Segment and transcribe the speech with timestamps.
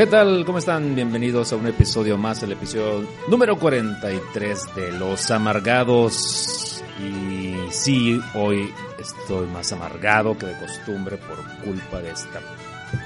[0.00, 0.46] ¿Qué tal?
[0.46, 0.94] ¿Cómo están?
[0.94, 6.82] Bienvenidos a un episodio más, el episodio número 43 de Los Amargados.
[6.98, 12.40] Y sí, hoy estoy más amargado que de costumbre por culpa de esta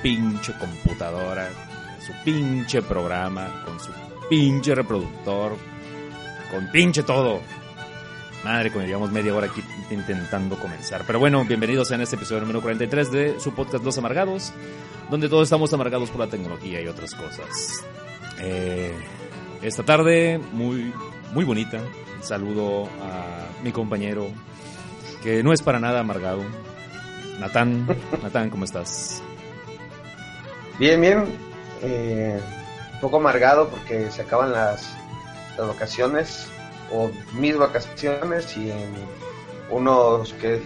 [0.05, 1.49] pinche computadora,
[2.07, 3.91] su pinche programa, con su
[4.31, 5.57] pinche reproductor,
[6.53, 7.41] con pinche todo.
[8.45, 11.05] Madre, como llevamos media hora aquí intentando comenzar.
[11.07, 14.53] Pero bueno, bienvenidos a este episodio número 43 de su podcast Los Amargados,
[15.11, 17.87] donde todos estamos amargados por la tecnología y otras cosas.
[18.41, 18.93] Eh,
[19.63, 20.93] esta tarde, muy,
[21.33, 21.81] muy bonita.
[22.21, 24.29] Saludo a mi compañero,
[25.23, 26.45] que no es para nada amargado.
[27.41, 27.87] Natán,
[28.23, 29.23] Natán, ¿cómo estás?
[30.79, 31.25] Bien, bien.
[31.81, 32.39] Eh,
[32.93, 34.95] un poco amargado porque se acaban las
[35.57, 36.51] vacaciones
[36.93, 38.93] o mis vacaciones y en
[39.71, 40.61] unos que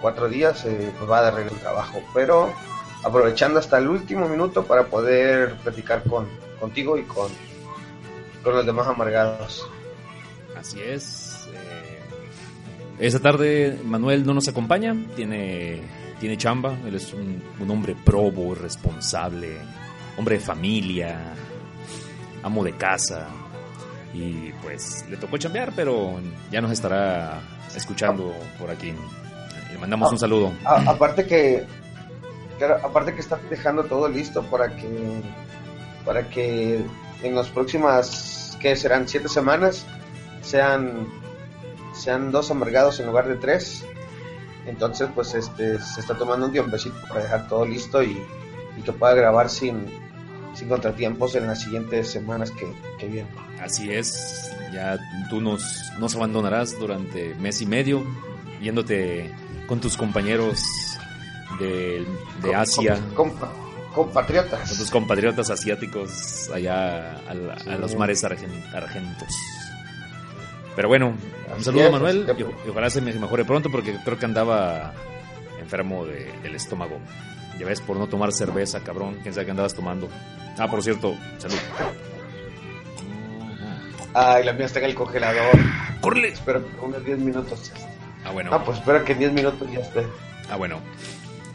[0.00, 2.52] cuatro días eh, pues va a dar el trabajo, pero
[3.02, 6.26] aprovechando hasta el último minuto para poder platicar con
[6.60, 7.30] contigo y con,
[8.42, 9.68] con los demás amargados.
[10.56, 11.48] Así es.
[11.52, 12.00] Eh,
[12.98, 15.82] esta tarde Manuel no nos acompaña, tiene,
[16.18, 19.58] tiene chamba, él es un, un hombre probo, responsable,
[20.16, 21.34] hombre de familia,
[22.42, 23.28] amo de casa,
[24.16, 26.18] y pues le tocó chambear, pero
[26.50, 27.40] ya nos estará
[27.74, 28.94] escuchando por aquí.
[29.72, 30.52] Le mandamos un saludo.
[30.64, 31.66] A, aparte que
[32.82, 35.20] aparte que está dejando todo listo para que
[36.04, 36.82] para que
[37.22, 39.84] en las próximas que serán siete semanas
[40.40, 41.06] sean
[41.92, 43.84] sean dos amargados en lugar de tres.
[44.66, 48.20] Entonces, pues este se está tomando un tiempecito para dejar todo listo y,
[48.76, 49.86] y que pueda grabar sin,
[50.54, 52.66] sin contratiempos en las siguientes semanas que,
[52.98, 53.45] que vienen.
[53.60, 54.98] Así es, ya
[55.30, 58.04] tú nos, nos abandonarás durante mes y medio,
[58.60, 59.32] yéndote
[59.66, 60.62] con tus compañeros
[61.58, 62.06] de,
[62.42, 62.98] de Asia.
[63.94, 64.68] Compatriotas.
[64.68, 67.70] Con tus compatriotas asiáticos allá a, sí.
[67.70, 69.28] a los mares argentos.
[70.76, 71.16] Pero bueno,
[71.56, 74.92] un saludo a Manuel y, ojalá se mejore pronto porque creo que andaba
[75.58, 76.98] enfermo de, del estómago.
[77.58, 79.18] Ya ves, por no tomar cerveza, cabrón.
[79.22, 80.10] ¿Quién sabe qué andabas tomando?
[80.58, 81.56] Ah, por cierto, salud.
[84.18, 85.58] Ay, la mía está en el congelador.
[86.00, 86.28] ¡Córrele!
[86.28, 87.70] Espero unos 10 minutos.
[88.24, 88.48] Ah, bueno.
[88.50, 90.06] Ah, pues espero que en 10 minutos ya esté.
[90.48, 90.80] Ah, bueno.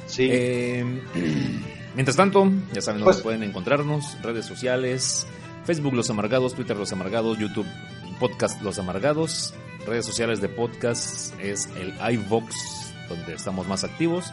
[0.06, 0.30] Sí.
[0.32, 0.86] Eh,
[1.96, 5.26] mientras tanto, ya saben dónde pues, pueden encontrarnos: redes sociales,
[5.66, 7.66] Facebook Los Amargados, Twitter Los Amargados, YouTube
[8.20, 9.56] Podcast Los Amargados.
[9.88, 14.32] Redes sociales de podcast es el iVox, donde estamos más activos.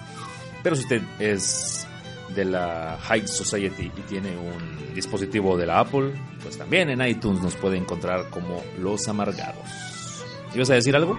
[0.62, 1.87] Pero si usted es
[2.34, 6.12] de la High Society y tiene un dispositivo de la Apple,
[6.42, 10.24] pues también en iTunes nos puede encontrar como Los Amargados.
[10.54, 11.18] ¿Ibas a decir algo?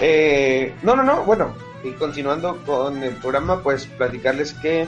[0.00, 4.86] Eh, no, no, no, bueno, y continuando con el programa, pues platicarles que eh,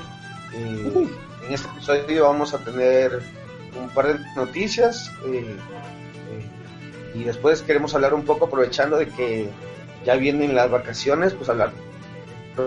[0.54, 3.22] en este episodio vamos a tener
[3.80, 5.56] un par de noticias eh,
[7.14, 9.48] y después queremos hablar un poco aprovechando de que
[10.04, 11.72] ya vienen las vacaciones, pues hablar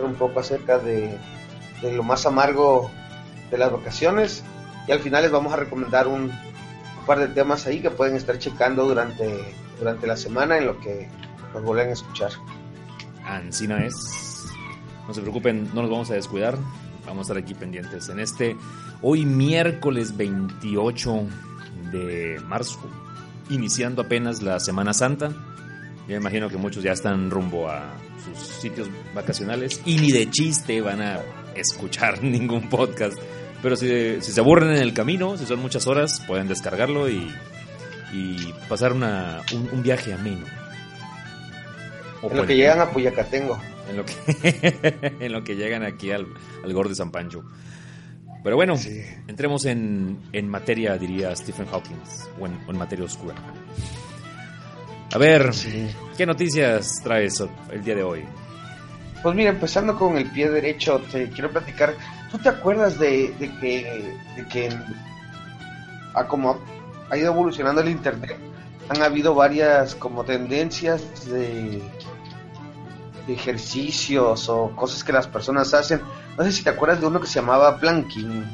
[0.03, 1.18] un poco acerca de,
[1.81, 2.90] de lo más amargo
[3.50, 4.44] de las vacaciones
[4.88, 8.16] y al final les vamos a recomendar un, un, par de temas ahí que pueden
[8.16, 11.09] estar checando durante, durante la semana en lo que
[11.53, 12.31] nos vuelven a escuchar.
[13.25, 13.96] Ancina es.
[15.08, 16.58] No se preocupen, no nos vamos a descuidar.
[17.06, 18.56] Vamos a estar aquí pendientes en este
[19.02, 21.28] hoy miércoles 28
[21.91, 22.80] de marzo,
[23.50, 25.31] iniciando apenas la Semana Santa.
[26.08, 27.91] Yo imagino que muchos ya están rumbo a
[28.24, 31.20] sus sitios vacacionales y ni de chiste van a
[31.56, 33.18] escuchar ningún podcast.
[33.62, 37.32] Pero si, si, se aburren en el camino, si son muchas horas, pueden descargarlo y,
[38.12, 40.46] y pasar una, un, un, viaje ameno.
[42.24, 43.59] O en lo que llegan a Puyacatengo.
[43.90, 46.28] En lo que, en lo que llegan aquí al,
[46.64, 47.44] al Gordo de San Pancho.
[48.44, 49.02] Pero bueno, sí.
[49.28, 51.98] entremos en, en, materia, diría Stephen Hawking,
[52.40, 53.36] o en, materia oscura.
[55.14, 55.88] A ver, sí.
[56.18, 58.24] ¿qué noticias traes el día de hoy?
[59.22, 61.94] Pues mira, empezando con el pie derecho, te quiero platicar.
[62.32, 64.70] ¿Tú te acuerdas de, de que, de que
[66.14, 66.59] a como
[67.09, 68.38] ha ido evolucionando el internet,
[68.90, 71.82] han habido varias como tendencias de,
[73.28, 76.02] ejercicios o cosas que las personas hacen?
[76.38, 78.46] No sé si te acuerdas de uno que se llamaba planking.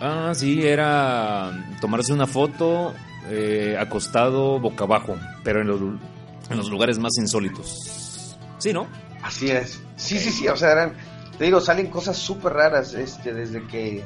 [0.00, 2.94] Ah, sí, era tomarse una foto
[3.28, 8.36] eh, acostado boca abajo, pero en los, en los lugares más insólitos.
[8.58, 8.86] Sí, ¿no?
[9.22, 9.80] Así es.
[9.96, 10.94] Sí, sí, sí, o sea, eran,
[11.38, 14.04] te digo, salen cosas súper raras este, desde que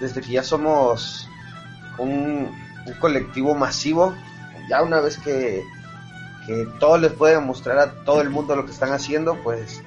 [0.00, 1.28] desde que ya somos
[1.98, 2.50] un,
[2.86, 4.14] un, colectivo masivo,
[4.68, 5.62] ya una vez que,
[6.46, 9.82] que todos les pueden mostrar a todo el mundo lo que están haciendo, pues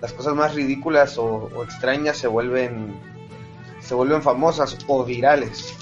[0.00, 2.94] las cosas más ridículas o, o extrañas se vuelven
[3.80, 5.74] se vuelven famosas o virales.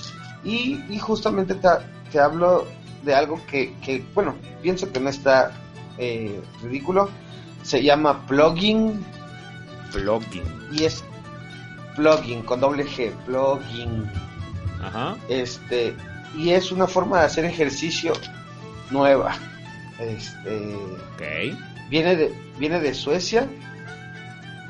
[0.44, 1.68] Y, y justamente te,
[2.12, 2.66] te, hablo
[3.02, 5.52] de algo que, que, bueno, pienso que no está
[5.98, 7.10] eh, ridículo.
[7.66, 9.04] Se llama plugging.
[9.92, 10.44] Plugging.
[10.72, 11.02] Y es
[11.96, 14.08] plugging con doble G, plugging.
[14.82, 15.16] Ajá.
[15.28, 15.96] Este,
[16.36, 18.12] y es una forma de hacer ejercicio
[18.90, 19.34] nueva.
[19.98, 20.74] Este,
[21.14, 21.58] Ok.
[21.90, 23.48] viene de viene de Suecia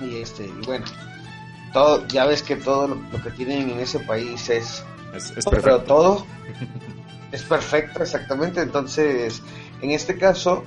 [0.00, 0.84] y este y bueno
[1.72, 4.84] todo ya ves que todo lo, lo que tienen en ese país es
[5.14, 5.82] Es, es pero perfecto.
[5.84, 6.26] todo
[7.32, 9.42] es perfecto exactamente entonces
[9.82, 10.62] en este caso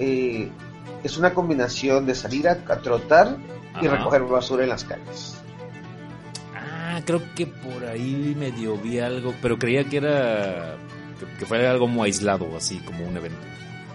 [0.00, 0.50] eh,
[1.02, 3.36] es una combinación de salir a, a trotar
[3.80, 3.96] y Ajá.
[3.96, 5.36] recoger basura en las calles
[6.54, 10.76] Ah, creo que por ahí medio vi algo, pero creía que era.
[11.38, 13.38] que, algo muy aislado, así como un evento.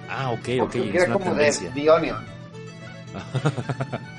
[0.10, 1.52] Ah, ok, ok, Porque es era una como de.
[1.76, 2.18] The Onion.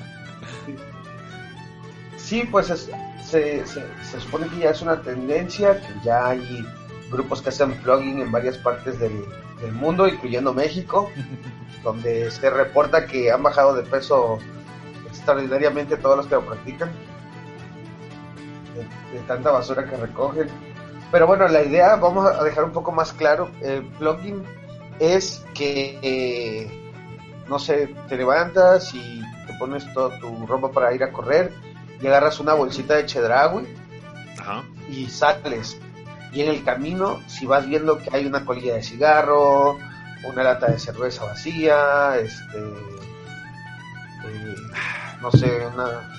[2.17, 2.89] Sí, pues es-
[3.23, 6.65] se, se, se supone que ya es una tendencia, que ya hay
[7.11, 9.23] grupos que hacen plugin en varias partes del,
[9.61, 11.09] del mundo, incluyendo México,
[11.83, 14.39] donde se reporta que han bajado de peso
[15.07, 16.91] extraordinariamente todos los que lo practican,
[18.75, 20.49] de, de tanta basura que recogen.
[21.11, 24.43] Pero bueno, la idea, vamos a dejar un poco más claro, el plugin
[24.99, 26.91] es que, eh,
[27.47, 31.51] no sé, te levantas y te pones toda tu ropa para ir a correr
[31.99, 33.67] y agarras una bolsita de chedraui
[34.39, 34.63] Ajá.
[34.89, 35.79] y sales.
[36.31, 39.79] Y en el camino, si vas viendo que hay una colilla de cigarro,
[40.23, 42.57] una lata de cerveza vacía, este,
[44.25, 44.55] eh,
[45.21, 46.09] no sé, una,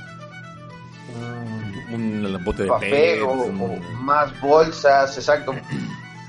[1.93, 5.55] un Un bote de papel pez, o, un- o más bolsas, exacto.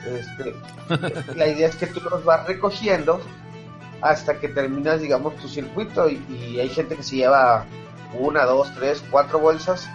[0.06, 0.56] Este,
[1.36, 3.22] la idea es que tú los vas recogiendo
[4.02, 7.66] hasta que terminas, digamos, tu circuito y, y hay gente que se lleva
[8.14, 9.88] una, dos, tres, cuatro bolsas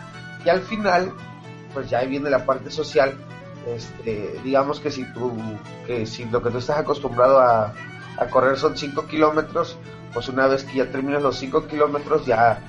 [0.45, 1.13] y al final,
[1.75, 3.17] pues ya ahí viene la parte social.
[3.67, 5.33] Este, digamos que si tú,
[5.87, 7.73] que si lo que tú estás acostumbrado a,
[8.19, 9.77] a correr son 5 kilómetros,
[10.15, 12.61] pues una vez que ya terminas los 5 kilómetros ya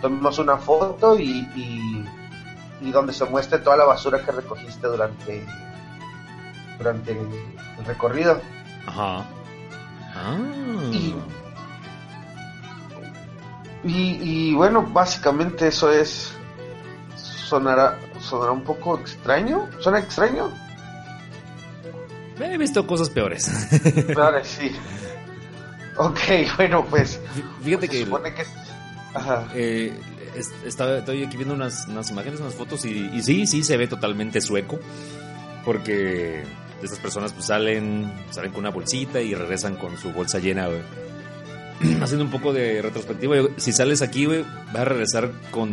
[0.00, 2.04] tomas una foto y, y,
[2.80, 5.44] y donde se muestre toda la basura que recogiste durante
[6.78, 7.18] durante el,
[7.78, 8.40] el recorrido.
[8.86, 9.24] Ajá.
[10.14, 10.36] Ah.
[10.92, 11.14] Y-
[13.84, 16.32] Y, y bueno, básicamente eso es.
[17.16, 19.68] Sonará, sonará un poco extraño.
[19.80, 20.50] ¿Suena extraño?
[22.40, 23.50] He visto cosas peores.
[24.12, 24.70] Claro, sí.
[25.96, 26.18] Ok,
[26.56, 27.18] bueno, pues.
[27.62, 28.44] Fíjate se que supone que.
[29.14, 29.48] Ajá.
[29.54, 29.98] eh,
[30.36, 33.76] es- estaba- estoy aquí viendo unas, unas imágenes, unas fotos y, y sí, sí se
[33.78, 34.78] ve totalmente sueco.
[35.64, 36.44] Porque
[36.82, 40.82] estas personas pues salen, salen con una bolsita y regresan con su bolsa llena, güey.
[42.02, 45.72] Haciendo un poco de retrospectiva, si sales aquí, güey, vas a regresar con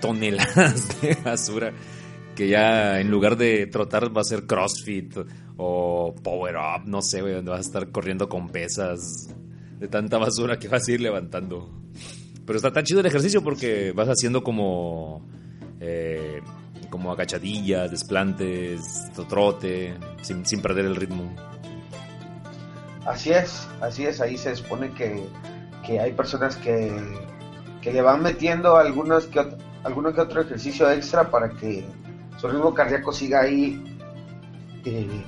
[0.00, 1.72] toneladas de basura
[2.34, 5.16] que ya en lugar de trotar va a ser CrossFit
[5.56, 9.34] o Power Up, no sé, güey, donde vas a estar corriendo con pesas
[9.78, 11.70] de tanta basura que vas a ir levantando.
[12.44, 15.26] Pero está tan chido el ejercicio porque vas haciendo como
[15.80, 16.40] eh,
[16.90, 21.34] como agachadillas, desplantes, trote, sin, perder el ritmo.
[23.04, 24.20] Así es, así es.
[24.20, 25.24] Ahí se supone que,
[25.84, 26.92] que hay personas que,
[27.82, 29.40] que le van metiendo algunos que,
[29.86, 31.84] alguno que otro ejercicio extra para que
[32.38, 33.82] su ritmo cardíaco siga ahí
[34.84, 35.22] eh,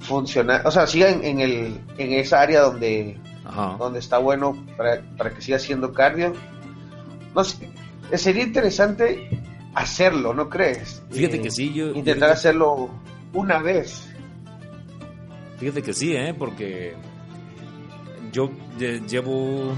[0.00, 0.68] funcionando.
[0.68, 3.76] O sea, siga en, en, el, en esa área donde, Ajá.
[3.78, 6.32] donde está bueno para, para que siga haciendo cardio.
[7.34, 7.70] No sé,
[8.16, 9.40] sería interesante
[9.74, 11.02] hacerlo, ¿no crees?
[11.10, 11.90] Fíjate Eh, que sí, yo...
[11.92, 12.90] Intentar yo- hacerlo
[13.32, 14.10] una vez.
[15.58, 16.34] Fíjate que sí, ¿eh?
[16.36, 16.94] Porque
[18.32, 19.72] yo lle- llevo,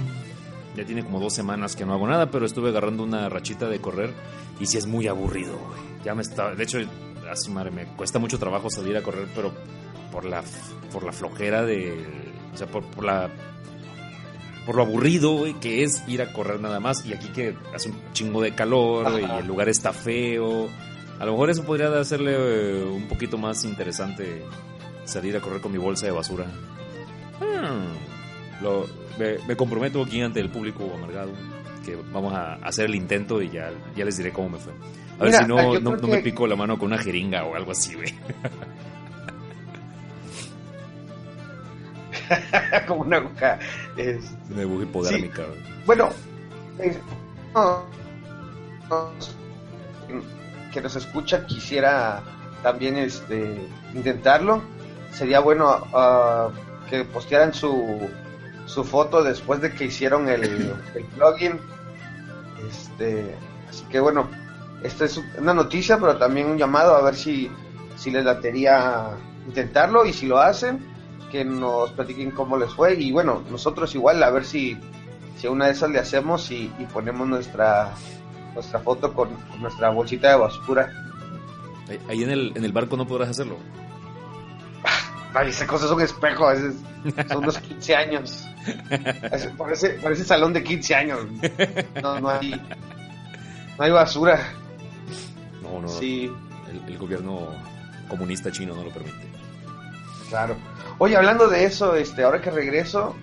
[0.76, 3.80] ya tiene como dos semanas que no hago nada, pero estuve agarrando una rachita de
[3.80, 4.12] correr
[4.60, 5.80] y sí es muy aburrido, güey.
[6.04, 6.78] Ya me está, de hecho,
[7.30, 9.52] a su madre, me cuesta mucho trabajo salir a correr, pero
[10.12, 10.42] por la,
[10.92, 12.04] por la flojera de,
[12.52, 13.30] o sea, por, por la,
[14.66, 17.90] por lo aburrido, güey, que es ir a correr nada más y aquí que hace
[17.90, 19.38] un chingo de calor güey, y Ajá.
[19.38, 20.68] el lugar está feo.
[21.18, 24.44] A lo mejor eso podría hacerle eh, un poquito más interesante
[25.04, 26.44] salir a correr con mi bolsa de basura.
[27.40, 28.15] Hmm,
[28.62, 28.86] lo-
[29.18, 31.30] me, me comprometo aquí ante el público amargado
[31.84, 34.72] que vamos a hacer el intento y ya, ya les diré cómo me fue.
[35.18, 37.94] A ver si no, no, me pico la mano con una jeringa o algo así,
[37.94, 38.12] güey.
[42.86, 43.58] Como una aguja.
[43.96, 45.42] este, Me voy hipodérmica.
[45.44, 45.60] güey.
[45.86, 46.08] Bueno,
[46.78, 46.98] eh,
[47.54, 47.84] no,
[48.90, 49.10] no,
[50.72, 52.22] que nos escucha quisiera
[52.62, 54.62] también este intentarlo.
[55.12, 56.50] Sería bueno ah,
[56.90, 58.08] que postearan su,
[58.66, 60.42] su foto después de que hicieron el,
[60.94, 61.58] el plugin.
[62.68, 63.34] Este,
[63.68, 64.28] así que bueno,
[64.82, 67.50] esta es una noticia, pero también un llamado a ver si,
[67.96, 70.84] si les latería intentarlo y si lo hacen,
[71.30, 72.94] que nos platiquen cómo les fue.
[72.94, 74.76] Y bueno, nosotros igual, a ver si,
[75.38, 77.92] si una de esas le hacemos y, y ponemos nuestra,
[78.54, 80.92] nuestra foto con, con nuestra bolsita de basura.
[82.08, 83.56] Ahí en el, en el barco no podrás hacerlo.
[85.38, 86.74] Ay, esa cosa es un espejo, es-
[87.28, 88.44] son unos 15 años.
[89.58, 91.20] Parece, parece salón de 15 años.
[92.02, 92.50] No, no hay,
[93.78, 94.40] no hay basura.
[95.62, 95.88] No, no.
[95.88, 96.30] Sí,
[96.70, 97.48] El, el gobierno
[98.08, 99.26] comunista chino no lo permite.
[100.28, 100.56] claro.
[100.98, 103.14] Oye, hablando de eso, este, ahora que regreso,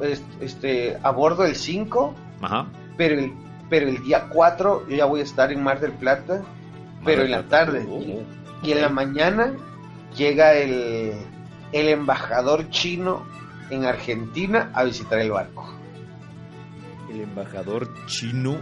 [0.00, 2.66] es- este, abordo el 5, Ajá.
[2.96, 3.32] pero el,
[3.68, 6.40] pero el día 4 yo ya voy a estar en Mar del Plata,
[7.04, 7.86] pero en la tarde.
[7.88, 8.22] Oh, oh.
[8.66, 9.52] Y en la mañana
[10.16, 11.12] llega el,
[11.72, 13.24] el embajador chino
[13.70, 15.72] en Argentina a visitar el barco.
[17.10, 18.58] El embajador chino.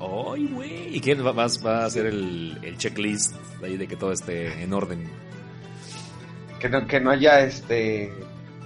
[0.00, 0.96] Ay, güey.
[0.96, 4.62] ¿Y qué va, vas- va a hacer el, el checklist ahí de que todo esté
[4.62, 5.08] en orden?
[6.58, 8.12] Que no, que no haya este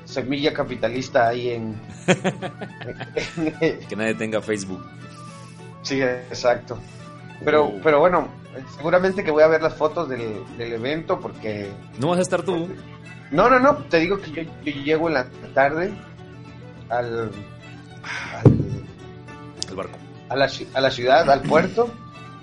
[0.05, 1.75] semilla capitalista ahí en...
[3.89, 4.83] Que nadie tenga Facebook.
[5.83, 6.79] sí, exacto.
[7.45, 7.81] Pero, Oh.
[7.83, 8.27] pero bueno,
[8.77, 11.71] seguramente que voy a ver las fotos del, del evento porque...
[12.01, 12.69] ¿No vas a estar tú?
[13.31, 15.93] No, no, no, te digo que yo, yo llego en la tarde
[16.89, 17.31] al,
[18.45, 18.85] al-
[19.69, 19.99] El barco.
[20.31, 21.91] a, la, a la ciudad, al puerto,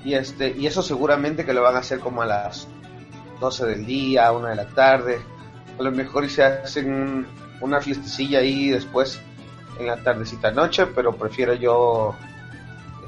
[0.03, 2.67] y este y eso seguramente que lo van a hacer como a las
[3.39, 5.19] 12 del día, una de la tarde.
[5.79, 7.27] A lo mejor y se hacen un-
[7.61, 9.19] una fiestecilla ahí después
[9.79, 12.15] en la tardecita noche, pero prefiero yo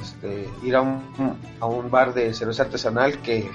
[0.01, 3.49] este, ir a un, a un bar de cerveza artesanal que,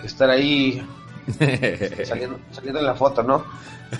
[0.00, 0.84] que estar ahí
[2.04, 3.44] saliendo, saliendo en la foto, ¿no?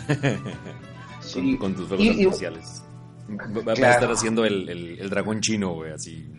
[1.35, 2.83] con, con tus fuegos Y- artificiales.
[3.31, 3.95] Va, va a Claro.
[3.95, 6.31] estar haciendo el, el- el dragón chino, güey, así.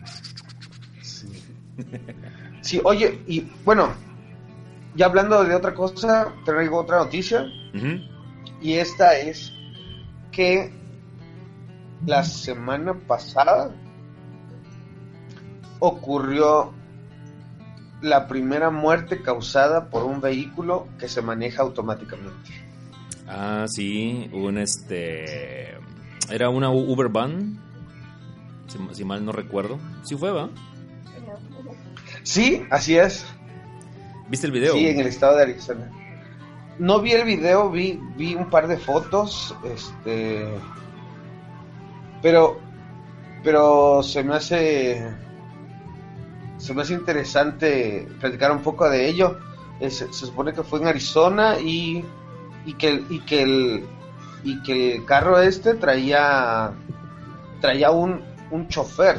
[2.62, 3.92] Sí, oye, y bueno,
[4.94, 7.46] ya hablando de otra cosa, traigo otra noticia.
[8.62, 9.52] Y esta es
[10.32, 10.72] que
[12.06, 13.70] la semana pasada
[15.78, 16.72] ocurrió
[18.06, 22.50] la primera muerte causada por un vehículo que se maneja automáticamente.
[23.28, 25.74] Ah, sí, un este.
[26.30, 27.58] Era una Uber van.
[28.68, 29.78] Si, si mal no recuerdo.
[30.04, 30.48] Sí fue, ¿va?
[32.22, 33.26] Sí, así es.
[34.28, 34.74] ¿Viste el video?
[34.74, 35.90] Sí, en el estado de Arizona.
[36.78, 40.46] No vi el video, vi, vi un par de fotos, este,
[42.20, 42.58] pero,
[43.42, 45.10] pero se me hace,
[46.58, 49.38] se me hace interesante platicar un poco de ello.
[49.80, 52.04] Es- se supone que fue en Arizona y,
[52.64, 53.84] y que, y que el,
[54.44, 56.72] y que el carro este traía,
[57.60, 59.18] traía un, un chofer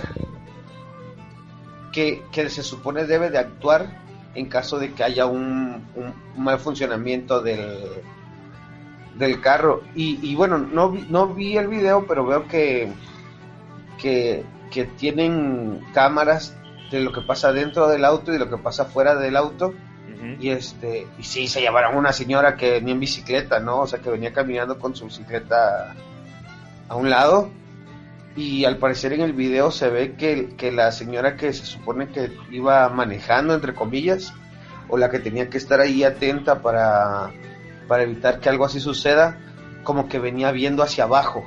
[1.91, 4.01] que, que se supone debe de actuar
[4.35, 6.13] en caso de que haya un, un
[6.43, 7.75] mal funcionamiento del,
[9.17, 9.81] del carro.
[9.95, 12.91] Y, y bueno, no, vi- no vi el video, pero veo que,
[13.99, 16.55] que, que tienen cámaras
[16.91, 19.73] de lo que pasa dentro del auto y lo que pasa fuera del auto.
[20.39, 23.81] Y este, y sí, se llevaron una señora que venía en bicicleta, ¿no?
[23.81, 25.95] O sea, que venía caminando con su bicicleta
[26.89, 27.49] a un lado.
[28.35, 32.09] Y al parecer en el video se ve que, que la señora que se supone
[32.09, 34.33] que iba manejando, entre comillas,
[34.89, 37.31] o la que tenía que estar ahí atenta para,
[37.87, 39.39] para evitar que algo así suceda,
[39.83, 41.43] como que venía viendo hacia abajo.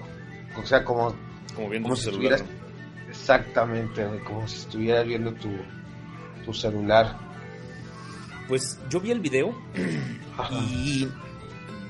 [0.60, 1.14] O sea, como
[1.54, 2.34] Como viendo como si celular.
[2.34, 2.59] estuvieras
[3.20, 5.50] exactamente como si estuvieras viendo tu,
[6.44, 7.16] tu celular
[8.48, 9.54] Pues yo vi el video
[10.38, 10.54] Ajá.
[10.54, 11.08] y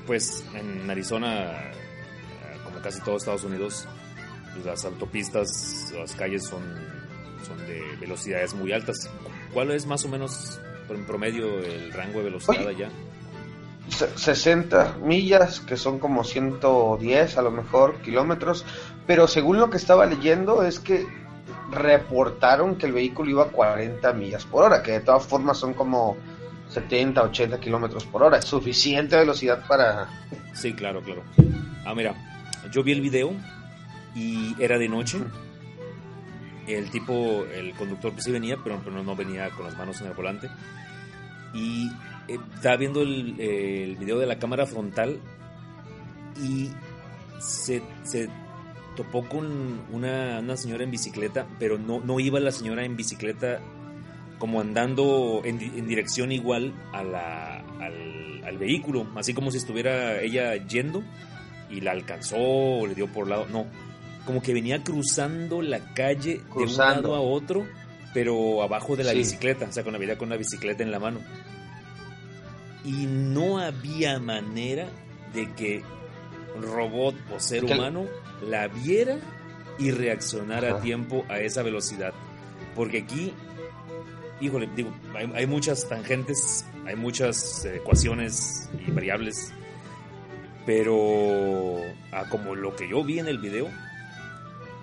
[0.05, 1.51] pues en Arizona,
[2.65, 3.87] como casi todo Estados Unidos,
[4.53, 6.61] pues, las autopistas, las calles son,
[7.47, 9.09] son de velocidades muy altas.
[9.53, 10.59] ¿Cuál es más o menos
[10.89, 12.69] en promedio el rango de velocidad Oye.
[12.85, 12.89] allá?
[13.89, 18.65] Se- 60 millas que son como 110 a lo mejor kilómetros
[19.07, 21.05] pero según lo que estaba leyendo es que
[21.71, 25.73] reportaron que el vehículo iba a 40 millas por hora que de todas formas son
[25.73, 26.17] como
[26.69, 30.07] 70 80 kilómetros por hora es suficiente velocidad para
[30.53, 31.23] Sí, claro, claro.
[31.85, 32.13] Ah, mira,
[32.71, 33.33] yo vi el video
[34.15, 35.19] y era de noche.
[36.67, 40.07] El tipo, el conductor pues sí venía, pero, pero no venía con las manos en
[40.07, 40.49] el volante.
[41.53, 41.89] Y
[42.27, 45.19] eh, estaba viendo el, video de la cámara frontal
[46.41, 46.69] y
[47.39, 47.81] se
[48.95, 53.59] topó con una, una señora en bicicleta, pero no, no iba la señora en bicicleta
[54.39, 60.19] como andando en, en dirección igual a la, al, al vehículo, así como si estuviera
[60.21, 61.03] ella yendo
[61.69, 63.45] y la alcanzó o le dio por lado.
[63.51, 63.65] No,
[64.25, 67.09] como que venía cruzando la calle de un Cruzando.
[67.09, 67.65] lado a otro
[68.13, 69.19] pero abajo de la Sí.
[69.19, 71.19] bicicleta, o sea, con la vida con la bicicleta en la mano.
[72.83, 74.87] Y no había manera
[75.33, 75.81] de que
[76.59, 78.05] robot o ser humano
[78.41, 79.17] la viera
[79.77, 82.13] y reaccionara a tiempo a esa velocidad.
[82.75, 83.33] Porque aquí,
[84.39, 89.53] híjole, digo, hay, hay muchas tangentes, hay muchas eh, ecuaciones y variables,
[90.65, 91.77] pero
[92.11, 93.67] a como lo que yo vi en el video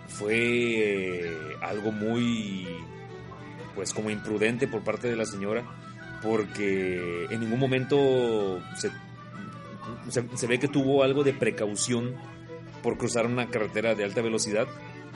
[0.08, 2.66] fue eh, algo muy,
[3.74, 5.62] pues como imprudente por parte de la señora,
[6.22, 8.90] porque en ningún momento se,
[10.08, 12.16] se, se ve que tuvo algo de precaución
[12.82, 14.66] por cruzar una carretera de alta velocidad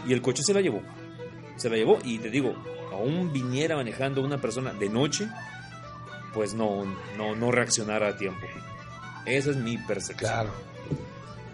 [0.07, 0.83] y el coche se la llevó.
[1.57, 2.55] Se la llevó y te digo,
[2.93, 5.29] aún viniera manejando una persona de noche,
[6.33, 6.85] pues no,
[7.17, 8.47] no, no reaccionara a tiempo.
[9.27, 10.31] Esa es mi percepción.
[10.31, 10.51] Claro,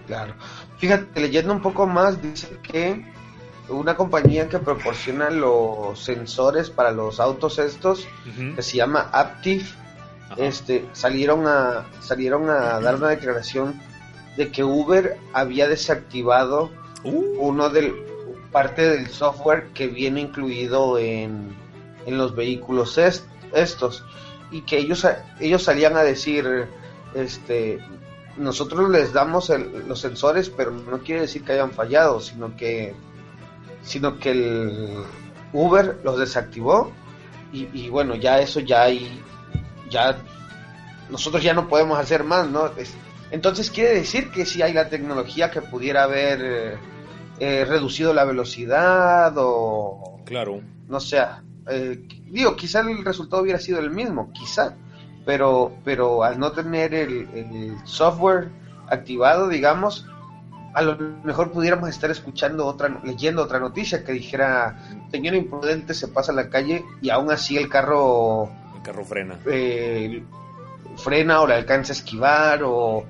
[0.06, 0.34] claro.
[0.78, 3.04] Fíjate, leyendo un poco más, dice que
[3.68, 8.08] una compañía que proporciona los sensores para los autos estos,
[8.54, 9.66] que se llama Aptiv,
[10.30, 10.36] Ajá.
[10.38, 13.80] este, salieron a salieron a dar una declaración
[14.38, 16.70] de que Uber había desactivado
[17.04, 17.94] Uh, uno del
[18.50, 21.54] parte del software que viene incluido en,
[22.06, 24.02] en los vehículos est- estos.
[24.50, 25.06] Y que ellos
[25.38, 26.66] ellos salían a decir
[27.14, 27.78] este
[28.36, 32.94] nosotros les damos el- los sensores pero no quiere decir que hayan fallado sino que
[33.82, 34.88] sino que el
[35.52, 36.90] Uber los desactivó.
[37.52, 39.22] Y, y bueno ya eso ya hay
[39.88, 40.18] ya
[41.10, 42.96] nosotros ya no podemos hacer más no Es-
[43.30, 46.78] entonces quiere decir que si hay la tecnología que pudiera haber eh,
[47.40, 50.60] eh, reducido la velocidad o claro.
[50.88, 51.20] no sé,
[51.70, 54.74] eh, digo, quizá el resultado hubiera sido el mismo, quizá,
[55.26, 58.48] pero, pero al no tener el, el software
[58.88, 60.06] activado, digamos,
[60.74, 64.78] a lo mejor pudiéramos estar escuchando otra, leyendo otra noticia que dijera,
[65.10, 69.36] señor imprudente se pasa a la calle y aún así el carro El carro frena.
[69.46, 70.22] eh,
[70.96, 73.04] frena o le alcanza a esquivar o,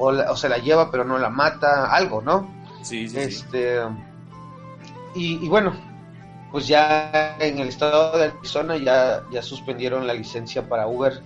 [0.00, 2.50] o, la- o se la lleva pero no la mata, algo, ¿no?
[2.82, 3.18] Sí, sí, sí.
[3.20, 3.78] Este
[5.14, 5.72] y, y bueno,
[6.50, 11.22] pues ya en el estado de Arizona ya, ya suspendieron la licencia para Uber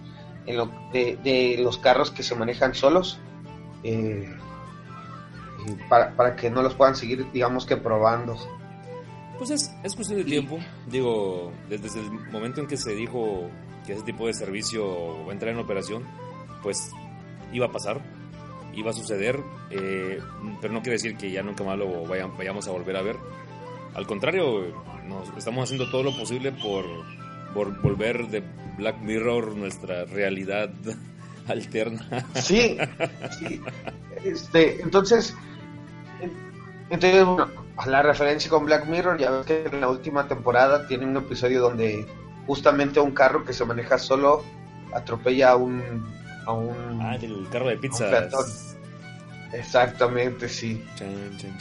[0.46, 3.18] en lo, de, de los carros que se manejan solos
[3.82, 4.30] eh,
[5.88, 8.36] para, para que no los puedan seguir, digamos que probando.
[9.38, 10.58] Pues es, es cuestión de tiempo.
[10.86, 13.48] Digo, desde el momento en que se dijo
[13.86, 16.04] que ese tipo de servicio va a entrar en operación,
[16.62, 16.90] pues
[17.52, 18.00] iba a pasar,
[18.76, 20.18] iba a suceder, eh,
[20.60, 23.16] pero no quiere decir que ya nunca más lo vayan- vayamos a volver a ver.
[23.94, 24.74] Al contrario,
[25.06, 26.84] nos estamos haciendo todo lo posible por,
[27.54, 28.42] por volver de
[28.76, 30.70] Black Mirror nuestra realidad
[31.46, 32.26] alterna.
[32.34, 32.76] Sí,
[33.38, 33.60] sí.
[34.24, 35.36] Este, entonces,
[36.20, 36.32] en-
[36.90, 37.48] entonces, bueno,
[37.86, 41.60] la referencia con Black Mirror, ya ves que en la última temporada tiene un episodio
[41.60, 42.06] donde
[42.46, 44.42] justamente un carro que se maneja solo
[44.92, 45.82] atropella a un...
[46.46, 48.08] A un Ah, del carro de pizza.
[49.52, 50.84] Exactamente, sí.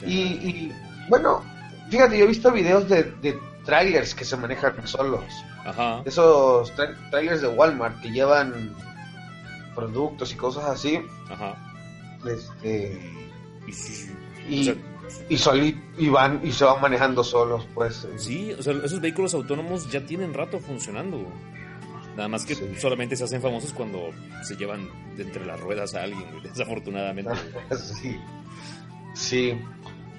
[0.07, 0.71] Y, y,
[1.09, 1.43] bueno,
[1.89, 5.23] fíjate, yo he visto videos de, de trailers que se manejan solos.
[5.65, 6.01] Ajá.
[6.05, 8.75] Esos tra- trailers de Walmart que llevan
[9.75, 10.99] productos y cosas así.
[11.29, 11.55] Ajá.
[12.25, 12.99] Este,
[13.67, 14.11] Y sí,
[14.49, 14.75] y, o sea,
[15.29, 18.07] y, soli- y van y se van manejando solos, pues.
[18.17, 21.27] Sí, o sea, esos vehículos autónomos ya tienen rato funcionando.
[22.15, 22.75] Nada más que Sí.
[22.79, 24.11] solamente se hacen famosos cuando
[24.43, 27.31] se llevan de entre las ruedas a alguien, desafortunadamente.
[28.01, 28.19] sí.
[29.13, 29.59] Sí.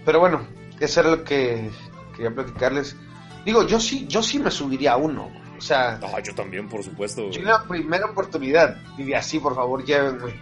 [0.05, 0.47] Pero bueno,
[0.81, 1.71] eso era lo que
[2.17, 2.97] quería platicarles.
[3.45, 5.31] Digo, yo sí, yo sí me subiría a uno.
[5.57, 7.31] O sea, Ah, yo también, por supuesto.
[7.31, 10.33] yo la primera oportunidad diría así, por favor, llévenme.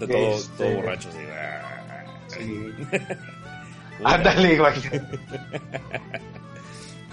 [0.00, 1.08] De todo, Este- todo borracho.
[2.28, 2.72] Sí.
[2.78, 3.18] Puta.
[4.04, 5.18] Ándale, imagínate.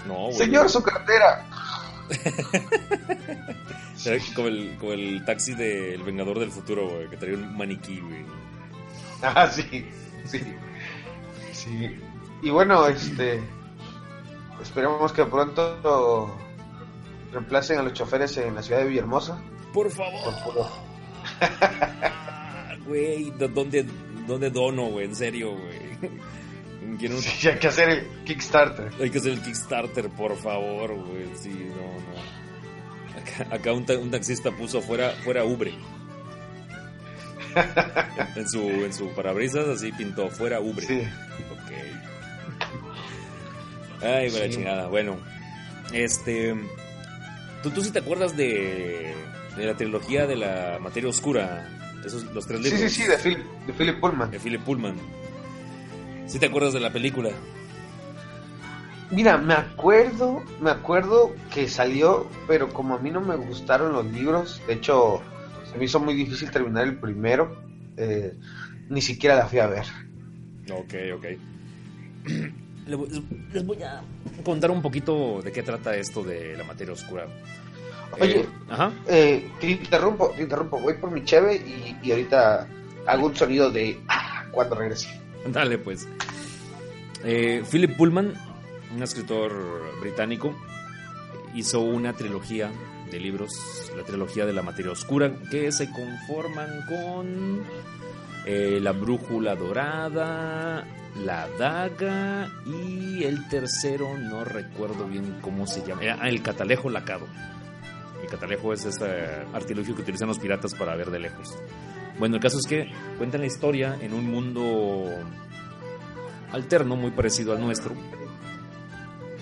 [0.06, 0.32] No, güey.
[0.32, 1.44] Señor, su cartera.
[4.34, 8.24] Como el, como el taxi del Vengador del Futuro, güey, que traía un maniquí, güey.
[9.22, 9.86] Ah, sí,
[10.26, 10.40] sí.
[11.52, 11.96] Sí.
[12.42, 13.40] Y bueno, este.
[14.60, 16.36] Esperemos que pronto
[17.32, 19.40] reemplacen a los choferes en la ciudad de Villahermosa.
[19.72, 20.34] Por Por favor.
[20.44, 20.70] puro-
[22.86, 23.86] Güey, ¿de ¿dónde,
[24.26, 25.06] ¿dónde dono, güey?
[25.06, 26.12] En serio, güey.
[26.98, 28.90] Quiero un- Sí, hay que hacer el Kickstarter.
[29.00, 31.26] Hay que hacer el Kickstarter, por favor, güey.
[31.36, 32.22] Sí, no, no.
[33.20, 35.72] Acá, acá un, ta- un taxista puso fuera, fuera Ubre.
[38.36, 40.86] En su, en su parabrisas así pintó fuera Ubre.
[40.86, 41.02] Sí.
[41.52, 41.72] Ok.
[44.02, 44.50] Ay, Sí.
[44.50, 44.86] chingada.
[44.88, 45.18] Bueno,
[45.92, 46.54] este.
[47.62, 49.14] ¿Tú, tú sí te acuerdas de,
[49.56, 51.68] de la trilogía de la materia oscura?
[52.04, 52.92] Esos, los tres Sí, libros.
[52.92, 54.30] sí, sí, de Philip, de Philip Pullman.
[54.30, 54.96] De Philip Pullman.
[56.26, 57.30] ¿Sí te acuerdas de la película?
[59.10, 64.06] Mira, me acuerdo, me acuerdo que salió, pero como a mí no me gustaron los
[64.06, 65.20] libros, de hecho
[65.70, 67.62] se me hizo muy difícil terminar el primero,
[67.98, 68.34] eh,
[68.88, 69.84] ni siquiera la fui a ver.
[70.70, 71.26] Ok, ok.
[73.52, 74.02] Les voy a
[74.42, 77.26] contar un poquito de qué trata esto de la materia oscura.
[78.20, 78.92] Oye, eh, ajá.
[79.08, 81.56] Eh, te interrumpo, te interrumpo, voy por mi cheve
[82.02, 82.66] y, ahorita
[83.06, 85.21] hago un sonido de ah, cuando regrese.
[85.46, 86.08] Dale, pues.
[87.24, 88.34] Eh, Philip Pullman,
[88.94, 89.52] un escritor
[90.00, 90.54] británico,
[91.54, 92.70] hizo una trilogía
[93.10, 93.52] de libros,
[93.96, 97.64] la trilogía de la materia oscura, que se conforman con
[98.82, 100.84] La brújula dorada,
[101.24, 107.26] La daga y el tercero, no recuerdo bien cómo se llama, ah, el catalejo lacado.
[108.22, 109.04] El catalejo es ese
[109.52, 111.56] artilugio que utilizan los piratas para ver de lejos.
[112.18, 115.06] Bueno, el caso es que cuentan la historia en un mundo
[116.52, 117.94] alterno, muy parecido al nuestro,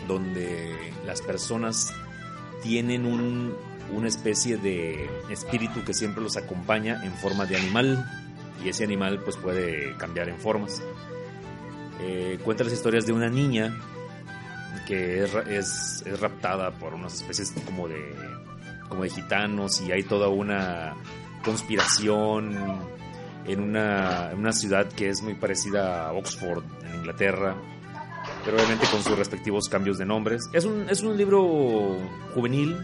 [0.07, 1.93] donde las personas
[2.63, 3.55] tienen un,
[3.93, 8.07] una especie de espíritu que siempre los acompaña en forma de animal
[8.65, 10.83] y ese animal pues puede cambiar en formas.
[12.01, 13.77] Eh, cuenta las historias de una niña
[14.87, 18.15] que es, es, es raptada por unas especies como de
[18.89, 20.97] como de gitanos y hay toda una
[21.45, 22.57] conspiración
[23.47, 27.57] en una, una ciudad que es muy parecida a Oxford, en Inglaterra,
[28.45, 30.49] pero obviamente con sus respectivos cambios de nombres.
[30.53, 31.99] Es un, es un libro
[32.35, 32.77] juvenil,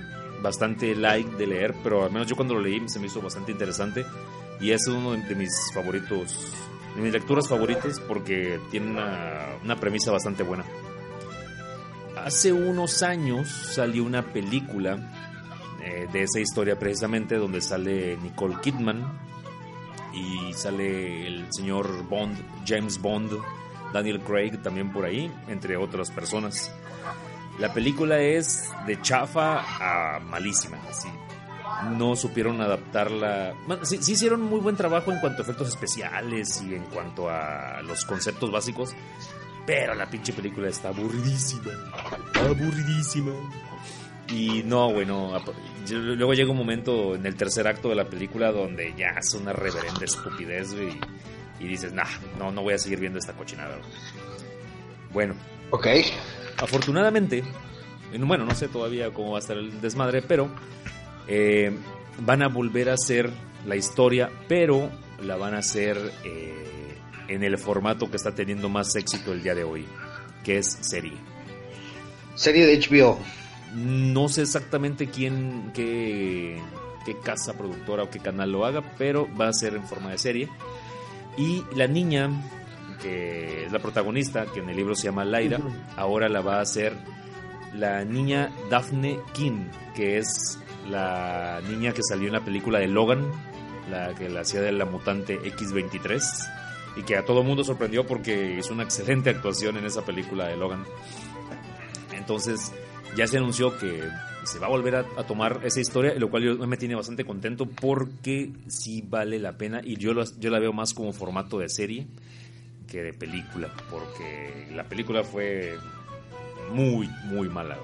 [0.42, 3.52] bastante light de leer, pero al menos yo cuando lo leí se me hizo bastante
[3.52, 4.04] interesante
[4.60, 6.52] y es uno de mis favoritos,
[6.94, 10.64] de mis lecturas favoritas porque tiene una, una premisa bastante buena.
[12.16, 15.12] Hace unos años salió una película
[15.86, 19.06] eh, de esa historia precisamente donde sale Nicole Kidman
[20.12, 23.30] y sale el señor Bond, James Bond,
[23.92, 26.72] Daniel Craig también por ahí, entre otras personas.
[27.60, 31.08] La película es de chafa a malísima, así.
[31.96, 33.54] No supieron adaptarla.
[33.82, 37.80] sí, sí, hicieron muy buen trabajo en cuanto a efectos especiales y en cuanto a
[37.82, 38.92] los conceptos básicos.
[39.64, 41.70] Pero la pinche película está aburridísima.
[42.34, 43.32] Aburridísima.
[44.28, 45.40] Y no, bueno,
[45.88, 49.52] luego llega un momento en el tercer acto de la película donde ya es una
[49.52, 52.08] reverenda estupidez, y, y dices, nah,
[52.38, 53.78] no, no voy a seguir viendo esta cochinada.
[55.12, 55.34] Bueno.
[55.70, 55.86] Ok.
[56.58, 57.44] Afortunadamente,
[58.18, 60.48] bueno, no sé todavía cómo va a estar el desmadre, pero
[61.28, 61.72] eh,
[62.20, 63.30] van a volver a hacer
[63.66, 64.90] la historia, pero
[65.22, 66.96] la van a hacer eh,
[67.28, 69.86] en el formato que está teniendo más éxito el día de hoy,
[70.44, 71.16] que es serie.
[72.34, 73.18] Serie de HBO.
[73.74, 76.60] No sé exactamente quién, qué,
[77.04, 80.18] qué casa productora o qué canal lo haga, pero va a ser en forma de
[80.18, 80.48] serie.
[81.36, 82.30] Y la niña,
[83.00, 85.60] que es la protagonista, que en el libro se llama Laira,
[85.96, 86.96] ahora la va a hacer
[87.74, 93.30] la niña Daphne King, que es la niña que salió en la película de Logan,
[93.90, 96.20] la que la hacía de la mutante X23,
[96.96, 100.56] y que a todo mundo sorprendió porque hizo una excelente actuación en esa película de
[100.56, 100.84] Logan.
[102.12, 102.72] Entonces,
[103.14, 104.02] ya se anunció que
[104.44, 108.52] se va a volver a, tomar esa historia, lo cual me tiene bastante contento porque
[108.68, 112.06] sí vale la pena y yo, yo la veo más como formato de serie
[112.86, 115.76] que de película, porque la película fue
[116.72, 117.76] muy, muy mala.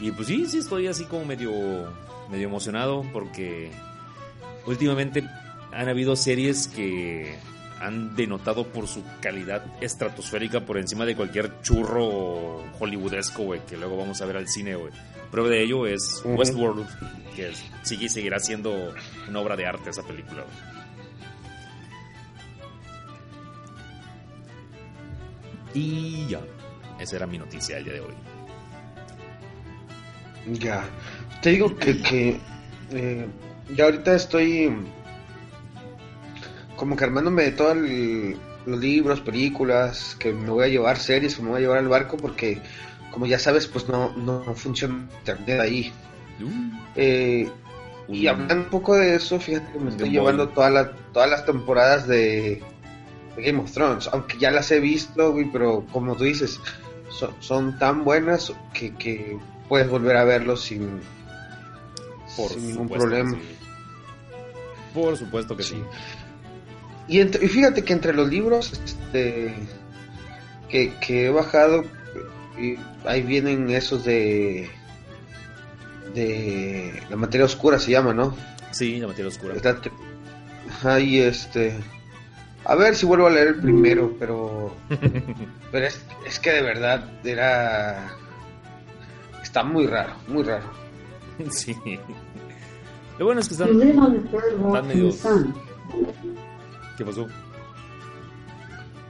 [0.00, 1.50] Y pues sí, sí estoy así como medio,
[2.30, 3.70] medio emocionado porque
[4.66, 5.24] últimamente
[5.72, 7.36] han habido series que
[7.80, 13.96] han denotado por su calidad estratosférica por encima de cualquier churro hollywoodesco, güey, que luego
[13.96, 14.92] vamos a ver al cine, güey.
[15.30, 16.86] Prueba de ello es Westworld,
[17.36, 18.94] que sigue y seguirá siendo
[19.28, 20.44] una obra de arte esa película,
[25.74, 26.40] Y ya,
[26.98, 28.14] esa era mi noticia el día de hoy.
[30.58, 30.84] Ya,
[31.42, 32.40] te digo que, que
[32.90, 33.26] eh,
[33.76, 34.70] ya ahorita estoy
[36.78, 41.42] como que armándome de todos los libros, películas, que me voy a llevar, series que
[41.42, 42.62] me voy a llevar al barco, porque
[43.10, 45.92] como ya sabes, pues no, no funciona internet ahí.
[46.40, 46.78] Uh.
[46.94, 47.50] Eh,
[48.08, 52.06] y hablando un poco de eso, fíjate que me estoy llevando todas todas las temporadas
[52.06, 52.62] de,
[53.36, 56.60] Game of Thrones, aunque ya las he visto, pero como tú dices,
[57.40, 59.38] son, tan buenas que,
[59.68, 61.00] puedes volver a verlos sin,
[62.36, 63.36] Por ningún problema.
[64.94, 65.82] Por supuesto que sí.
[67.08, 69.54] Y, fíjate que entre los libros este,
[70.68, 71.84] que, he bajado,
[73.04, 74.70] ahí vienen esos de
[76.14, 78.34] de la materia oscura se llama, ¿no?
[78.70, 79.54] Sí, la materia oscura.
[80.82, 81.78] Ahí este
[82.64, 84.74] A ver si vuelvo a leer el primero, pero.
[85.72, 88.08] pero es, es que de verdad era.
[89.42, 90.66] Está muy raro, muy raro.
[91.50, 91.74] Sí.
[93.18, 95.20] Lo bueno es que están, están medios...
[96.98, 97.28] ¿Qué pasó?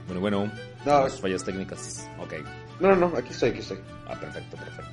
[0.05, 0.51] Bueno, bueno.
[0.85, 1.01] No.
[1.01, 2.07] Las fallas técnicas.
[2.19, 2.35] Ok.
[2.79, 3.79] No, no, aquí estoy, aquí estoy.
[4.07, 4.91] Ah, perfecto, perfecto.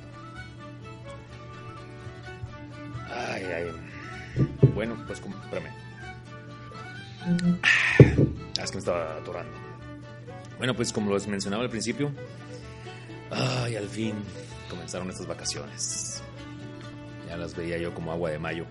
[3.07, 3.65] Ay, ay.
[4.73, 5.71] Bueno, pues espérame.
[8.59, 9.53] Ah, es que me estaba atorando.
[10.57, 12.11] Bueno, pues como les mencionaba al principio,
[13.29, 14.15] ay, al fin
[14.71, 16.23] comenzaron estas vacaciones.
[17.27, 18.65] Ya las veía yo como agua de mayo.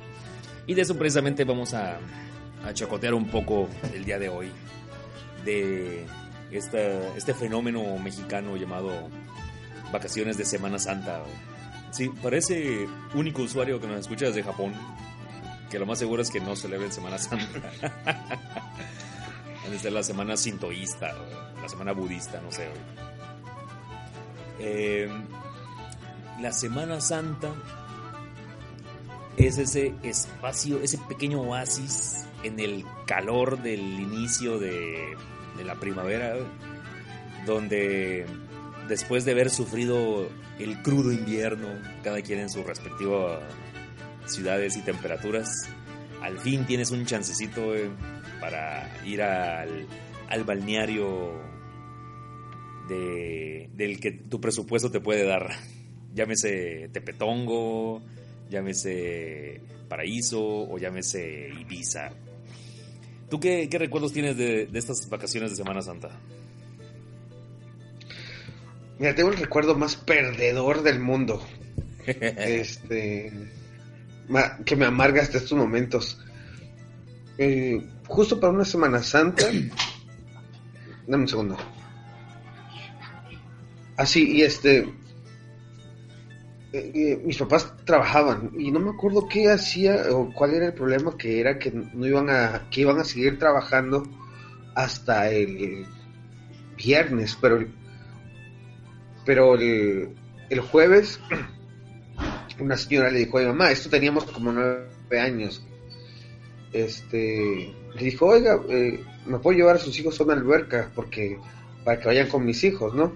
[0.66, 1.98] Y de eso precisamente vamos a,
[2.66, 4.50] a chacotear un poco el día de hoy.
[5.44, 6.04] De
[6.50, 6.78] esta,
[7.16, 8.90] este fenómeno mexicano llamado
[9.92, 11.22] vacaciones de Semana Santa.
[11.92, 14.72] Sí, parece único usuario que nos escucha desde Japón,
[15.70, 17.70] que lo más seguro es que no celebren Semana Santa.
[19.64, 21.12] Han de la semana sintoísta,
[21.60, 22.68] la semana budista, no sé.
[24.60, 25.08] Eh,
[26.40, 27.52] la Semana Santa
[29.36, 35.16] es ese espacio, ese pequeño oasis en el calor del inicio de,
[35.64, 36.36] la primavera,
[37.46, 38.26] donde
[38.88, 41.68] después de haber sufrido el crudo invierno,
[42.02, 43.40] cada quien en sus respectivas
[44.26, 45.68] ciudades y temperaturas,
[46.22, 47.88] al fin tienes un chancecito eh,
[48.40, 49.86] para ir al,
[50.28, 51.32] al balneario
[52.88, 55.50] de, del que tu presupuesto te puede dar.
[56.14, 58.02] Llámese Tepetongo,
[58.48, 62.10] llámese Paraíso o llámese Ibiza.
[63.28, 66.10] ¿Tú qué, qué recuerdos tienes de, de estas vacaciones de Semana Santa?
[68.98, 71.42] Mira, tengo el recuerdo más perdedor del mundo.
[72.06, 73.32] este.
[74.64, 76.18] que me amarga hasta estos momentos.
[77.38, 79.44] Eh, justo para una Semana Santa.
[81.06, 81.56] Dame un segundo.
[83.96, 84.92] Así, y este.
[86.72, 90.74] Eh, eh, mis papás trabajaban y no me acuerdo qué hacía o cuál era el
[90.74, 94.02] problema que era que no iban a que iban a seguir trabajando
[94.74, 95.86] hasta el
[96.76, 97.64] viernes pero
[99.24, 100.10] pero el,
[100.50, 101.20] el jueves
[102.60, 104.88] una señora le dijo a mi mamá, esto teníamos como nueve
[105.20, 105.62] años,
[106.72, 111.38] este, le dijo, oiga, eh, me puedo llevar a sus hijos a una alberca porque
[111.84, 113.12] para que vayan con mis hijos, ¿no?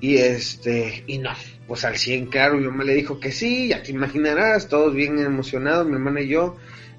[0.00, 1.30] Y este, y no,
[1.66, 5.18] pues al 100 claro, mi mamá le dijo que sí, ya te imaginarás, todos bien
[5.18, 6.56] emocionados, mi hermana y yo.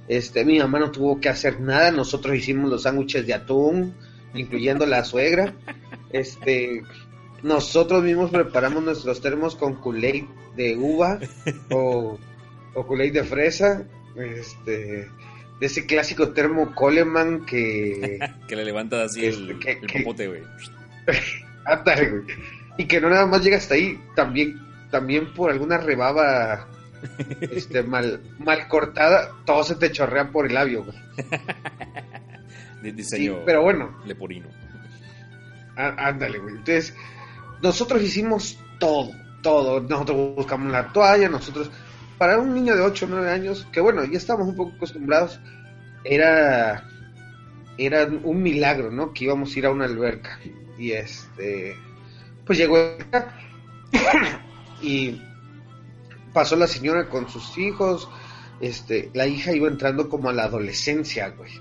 [0.10, 3.94] Este, mi mamá no tuvo que hacer nada, nosotros hicimos los sándwiches de atún,
[4.34, 5.54] incluyendo la suegra.
[6.12, 6.84] Este,
[7.44, 10.26] nosotros mismos preparamos nuestros termos con Kool-Aid
[10.58, 11.20] de uva
[11.72, 12.20] o,
[12.74, 13.86] o de fresa.
[14.16, 15.08] Este,
[15.60, 20.00] de ese clásico termo Coleman que Que le levantas así el, Este, ¿qué- el qué?
[20.00, 20.42] popote, güey.
[22.80, 26.68] Y que no nada más llega hasta ahí, también, también por alguna rebaba
[27.42, 30.98] este, mal, mal cortada, todo se te chorrea por el labio, güey.
[32.82, 34.48] De Sí, pero bueno, leporino.
[35.76, 36.56] á- ándale, güey.
[36.56, 36.96] Entonces,
[37.62, 39.12] nosotros hicimos todo,
[39.42, 39.82] todo.
[39.82, 41.70] Nosotros buscamos la toalla, nosotros,
[42.18, 45.42] para un niño de 8 o 9 años, que bueno, ya estábamos un poco acostumbrados,
[46.06, 46.86] era,
[47.78, 49.12] era un milagro, ¿no?
[49.14, 50.40] Que íbamos a ir a una alberca.
[50.78, 51.76] Y este,
[52.50, 53.32] pues llegó acá,
[54.82, 55.22] y
[56.34, 58.10] pasó la señora con sus hijos,
[58.60, 61.52] este, la hija iba entrando como a la adolescencia, güey.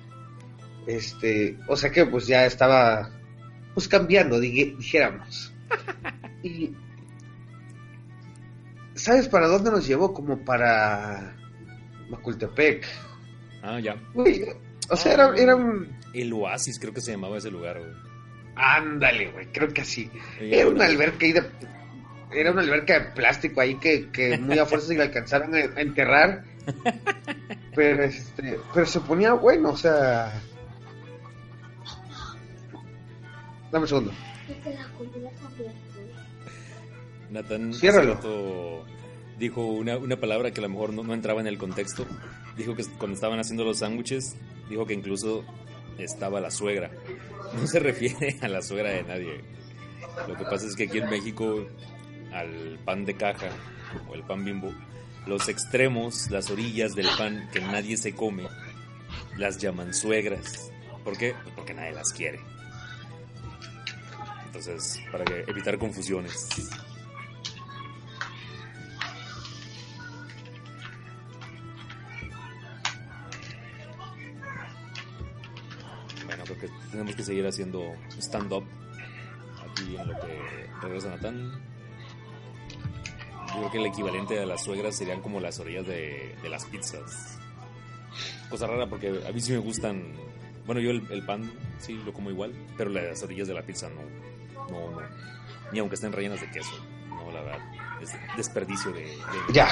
[0.87, 3.11] Este, o sea que pues ya estaba
[3.75, 5.55] pues cambiando, dijéramos.
[6.43, 6.73] Y
[8.95, 10.15] ¿sabes para dónde nos llevó?
[10.15, 11.37] Como para
[12.09, 12.87] Macultepec.
[13.61, 14.01] Ah, ya.
[14.15, 14.47] Güey,
[14.89, 18.08] o sea, era, era un El Oasis creo que se llamaba ese lugar, güey.
[18.59, 20.11] Ándale, güey, creo que así.
[20.39, 21.43] Sí, Era una alberca ahí de
[22.31, 25.59] era una alberca de plástico ahí que, que muy a fuerza se le alcanzaron a,
[25.59, 26.45] a enterrar.
[27.75, 30.33] Pero este, pero se ponía bueno, o sea.
[33.71, 34.13] Dame un segundo.
[37.31, 38.15] Nathan hace Ciérralo.
[38.15, 38.85] rato
[39.39, 42.07] dijo una, una palabra que a lo mejor no, no entraba en el contexto.
[42.57, 44.37] Dijo que cuando estaban haciendo los sándwiches,
[44.69, 45.45] dijo que incluso
[45.99, 46.91] estaba la suegra.
[47.55, 49.41] No se refiere a la suegra de nadie.
[50.27, 51.67] Lo que pasa es que aquí en México,
[52.33, 53.49] al pan de caja
[54.11, 54.73] o el pan bimbo,
[55.27, 58.45] los extremos, las orillas del pan que nadie se come,
[59.37, 60.71] las llaman suegras.
[61.05, 61.35] ¿Por qué?
[61.57, 62.41] Porque nadie las quiere.
[64.47, 66.49] Entonces, para que- evitar confusiones.
[76.91, 78.65] Tenemos que seguir haciendo stand-up
[79.71, 81.53] aquí en lo que regresa Natán.
[83.49, 86.65] Yo creo que el equivalente a las suegras serían como las orillas de, de las
[86.67, 87.39] pizzas.
[88.51, 90.15] Cosa rara porque a mí sí me gustan.
[90.67, 94.03] Bueno, yo el, pan sí lo como igual, pero las orillas de la pizza no.
[94.71, 95.01] No, no.
[95.73, 96.73] Ni aunque estén rellenas de queso.
[97.09, 97.61] No, la verdad.
[98.03, 99.07] Es desperdicio de.
[99.53, 99.69] ya.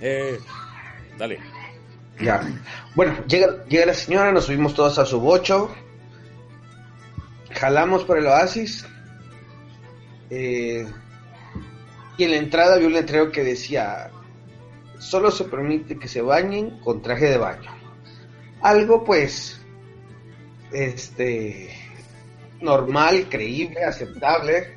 [0.00, 0.38] Eh,
[1.18, 1.38] dale.
[2.20, 2.40] Ya.
[2.94, 5.74] Bueno, llega, llega la señora, nos subimos todos a su bocho.
[7.60, 8.86] Jalamos por el oasis.
[10.30, 10.86] Eh,
[12.16, 14.10] y en la entrada vi un letrero que decía:
[14.98, 17.70] Solo se permite que se bañen con traje de baño.
[18.62, 19.60] Algo, pues.
[20.72, 21.68] Este.
[22.62, 24.76] Normal, creíble, aceptable.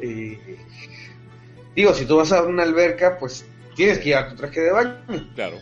[1.74, 4.96] digo, si tú vas a una alberca, pues tienes que llevar tu traje de baño.
[5.34, 5.56] Claro.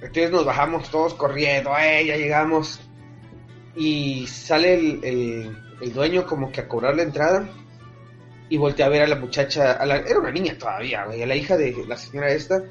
[0.00, 2.80] Entonces nos bajamos todos corriendo, eh, ya llegamos.
[3.76, 7.48] Y sale el, el, dueño como que a cobrar la entrada
[8.48, 11.26] y voltea a ver a la muchacha, a la, era una niña todavía, güey, a
[11.26, 12.62] la hija de la señora esta,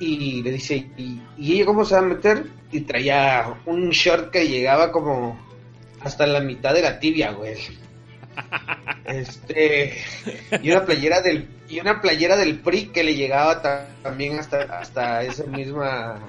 [0.00, 2.44] y le dice, ¿y, ¿y, ella cómo se va a meter?
[2.72, 5.38] Y traía un short que llegaba como
[6.00, 7.56] hasta la mitad de la tibia, güey.
[9.04, 9.98] Este,
[10.62, 13.60] y una playera del y una playera del PRI que le llegaba
[14.02, 16.20] también hasta hasta esa misma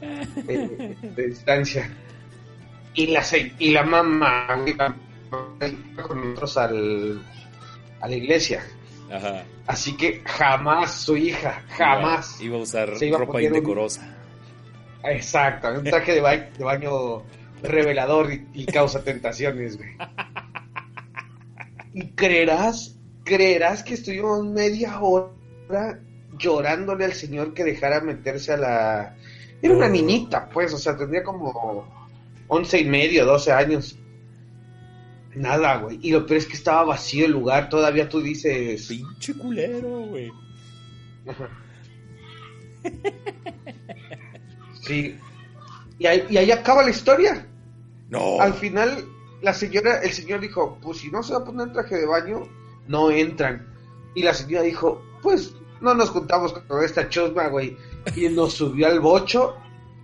[0.00, 1.90] eh, distancia.
[2.94, 3.24] Y la
[3.58, 4.64] y la mamá
[6.02, 7.22] con nosotros al,
[8.00, 8.64] a la iglesia.
[9.66, 14.16] Así que jamás su hija, jamás iba, a usar ropa indecorosa.
[15.04, 16.20] Exacto, un traje de,
[16.56, 17.22] de baño
[17.62, 19.90] revelador y, y causa tentaciones, güey.
[21.92, 26.00] Y creerás, creerás que estuvimos media hora
[26.38, 29.16] llorándole al señor que dejara meterse a la...
[29.62, 32.03] Era una niñita, pues, o sea, tendría como
[32.48, 33.98] once y medio, doce años.
[35.34, 35.98] Nada, güey.
[36.02, 37.68] Y lo peor es que estaba vacío el lugar.
[37.68, 38.86] Todavía tú dices.
[38.86, 40.30] Pinche culero, güey.
[44.82, 45.16] sí.
[45.98, 47.46] Y ahí, y ahí acaba la historia.
[48.10, 48.40] No.
[48.40, 49.04] Al final
[49.44, 52.48] la señora, el señor dijo, pues si no se va a poner traje de baño,
[52.88, 53.66] no entran.
[54.14, 57.76] Y la señora dijo, pues no nos juntamos con esta chusma, güey.
[58.16, 59.56] Y nos subió al bocho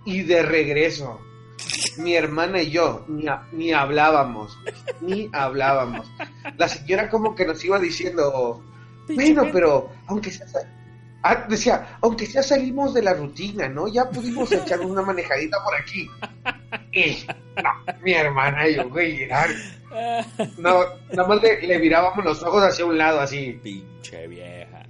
[0.05, 1.19] y de regreso.
[1.97, 4.57] Mi hermana y yo ni, ni hablábamos,
[5.01, 6.09] ni hablábamos.
[6.57, 8.63] La señora como que nos iba diciendo,
[9.07, 10.45] bueno, pero aunque sea,
[11.23, 13.87] ah, decía, aunque ya salimos de la rutina, ¿no?
[13.87, 16.09] Ya pudimos echar una manejadita por aquí.
[16.91, 17.25] Y
[18.01, 19.27] mi hermana y yo, güey,
[20.57, 23.59] no, nada más le, le, mirábamos los ojos hacia un lado, así.
[23.61, 24.83] Pinche vieja.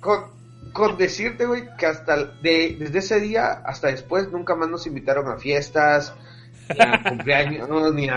[0.00, 0.39] Con,
[0.72, 5.28] con decirte, güey, que hasta de, desde ese día hasta después nunca más nos invitaron
[5.28, 6.14] a fiestas,
[6.68, 8.16] ni a cumpleaños, ni a,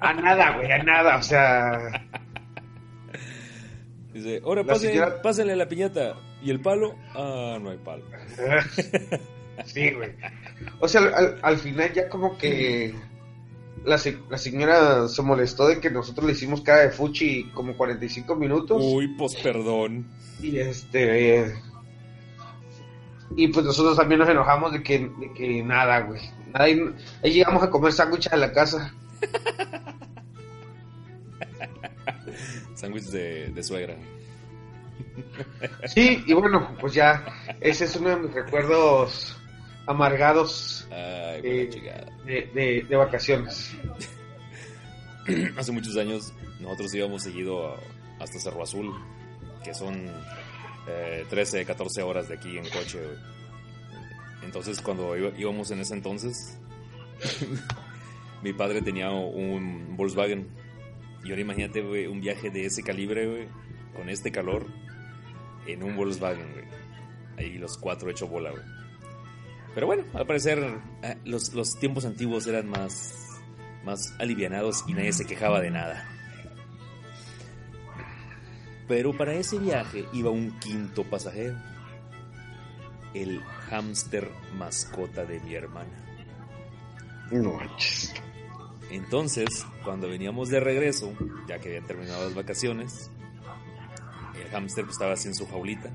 [0.00, 2.06] a nada, güey, a nada, o sea.
[4.12, 4.64] Dice, ahora
[5.22, 6.14] pásenle la piñata.
[6.42, 6.96] ¿Y el palo?
[7.14, 8.04] Ah, no hay palo.
[9.64, 10.10] sí, güey.
[10.80, 11.02] O sea,
[11.42, 12.94] al, final ya como que
[13.84, 18.36] la, la, señora se molestó de que nosotros le hicimos cara de fuchi como 45
[18.36, 18.82] minutos.
[18.82, 20.06] Uy, pues perdón.
[20.40, 21.54] Y este...
[23.36, 26.20] y pues nosotros también nos enojamos de que, de que nada, güey.
[26.54, 26.80] ahí
[27.22, 28.94] llegamos a comer sándwiches a la casa.
[32.74, 33.96] Sándwich de, de suegra.
[35.86, 37.24] Sí, y bueno, pues ya,
[37.60, 39.36] ese es uno de mis recuerdos
[39.86, 41.40] amargados eh,
[42.24, 43.74] de, de, vacaciones.
[45.56, 47.76] Hace muchos años nosotros íbamos seguido
[48.18, 48.94] hasta Cerro Azul,
[49.64, 50.10] que son
[51.30, 53.00] 13, eh, 14 horas de aquí en coche.
[54.42, 56.58] Entonces cuando íbamos en ese entonces,
[58.42, 60.48] mi padre tenía un Volkswagen.
[61.24, 63.46] Y ahora imagínate, un viaje de ese calibre,
[63.94, 64.66] con este calor,
[65.66, 66.62] en un Volkswagen,
[67.38, 68.62] Ahí los cuatro hecho bola, güey.
[69.74, 70.58] Pero bueno, al parecer
[71.02, 73.28] eh, los, los tiempos antiguos eran más,
[73.84, 76.06] más alivianados y nadie se quejaba de nada.
[78.88, 81.56] Pero para ese viaje iba un quinto pasajero,
[83.14, 85.90] el hámster mascota de mi hermana.
[87.30, 87.58] No
[88.90, 91.14] Entonces, cuando veníamos de regreso,
[91.48, 93.10] ya que habían terminado las vacaciones,
[94.38, 95.90] el hámster pues, estaba así en su jaulita.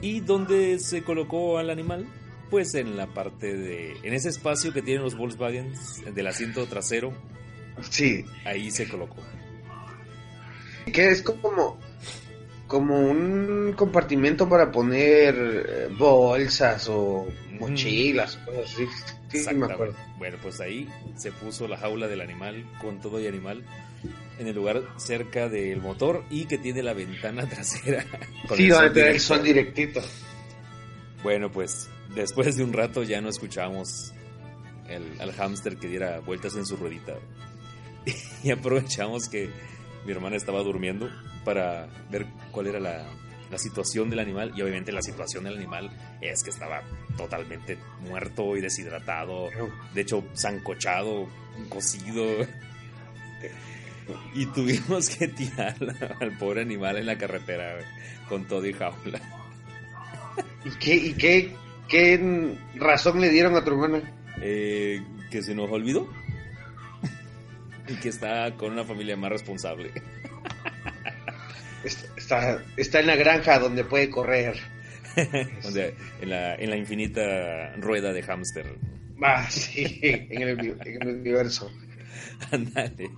[0.00, 2.06] ¿Y dónde se colocó al animal?
[2.50, 5.72] Pues en la parte de, en ese espacio que tienen los Volkswagen
[6.14, 7.12] del asiento trasero.
[7.90, 8.24] Sí.
[8.44, 9.16] Ahí se colocó.
[10.92, 11.78] Que es como,
[12.66, 17.26] como un compartimento para poner eh, bolsas o
[17.58, 18.86] mochilas, cosas así.
[19.28, 19.94] Sí, me acuerdo.
[20.18, 23.64] Bueno, pues ahí se puso la jaula del animal con todo y animal
[24.38, 28.04] en el lugar cerca del motor y que tiene la ventana trasera.
[28.54, 30.00] sí, donde te el sol directito.
[31.22, 34.12] Bueno, pues después de un rato ya no escuchamos
[34.88, 37.14] el, al hámster que diera vueltas en su ruedita.
[38.44, 39.50] Y aprovechamos que
[40.04, 41.10] mi hermana estaba durmiendo
[41.44, 43.04] para ver cuál era la,
[43.50, 45.90] la situación del animal y obviamente la situación del animal
[46.20, 46.82] es que estaba
[47.16, 49.48] totalmente muerto y deshidratado,
[49.94, 51.28] de hecho zancochado,
[51.68, 52.24] cocido.
[54.34, 55.76] Y tuvimos que tirar
[56.20, 57.78] al pobre animal en la carretera
[58.28, 59.20] con todo y jaula.
[60.64, 61.54] ¿Y qué, y qué,
[61.88, 64.02] qué razón le dieron a tu hermana?
[64.40, 66.08] Eh, que se nos olvidó.
[67.88, 69.92] y que está con una familia más responsable.
[72.16, 74.56] Está, está en la granja donde puede correr.
[75.16, 78.76] en, la, en la infinita rueda de hámster.
[79.22, 81.70] Ah, sí, en el, en el universo.
[82.50, 83.10] Ándale.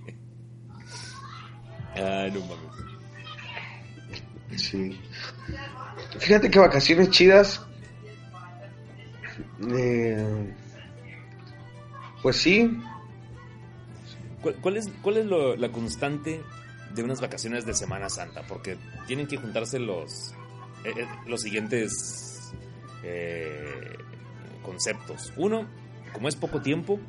[1.95, 2.69] Ah, no mames.
[4.61, 4.99] Sí.
[6.17, 7.61] Fíjate que vacaciones chidas.
[9.77, 10.53] Eh,
[12.21, 12.77] pues sí.
[14.61, 16.41] ¿Cuál, es, cuál es lo, la constante
[16.95, 18.43] de unas vacaciones de Semana Santa?
[18.47, 20.31] Porque tienen que juntarse los,
[20.85, 22.53] eh, eh, los siguientes
[24.63, 25.33] conceptos.
[25.37, 25.67] Uno,
[26.13, 26.99] como es poco tiempo,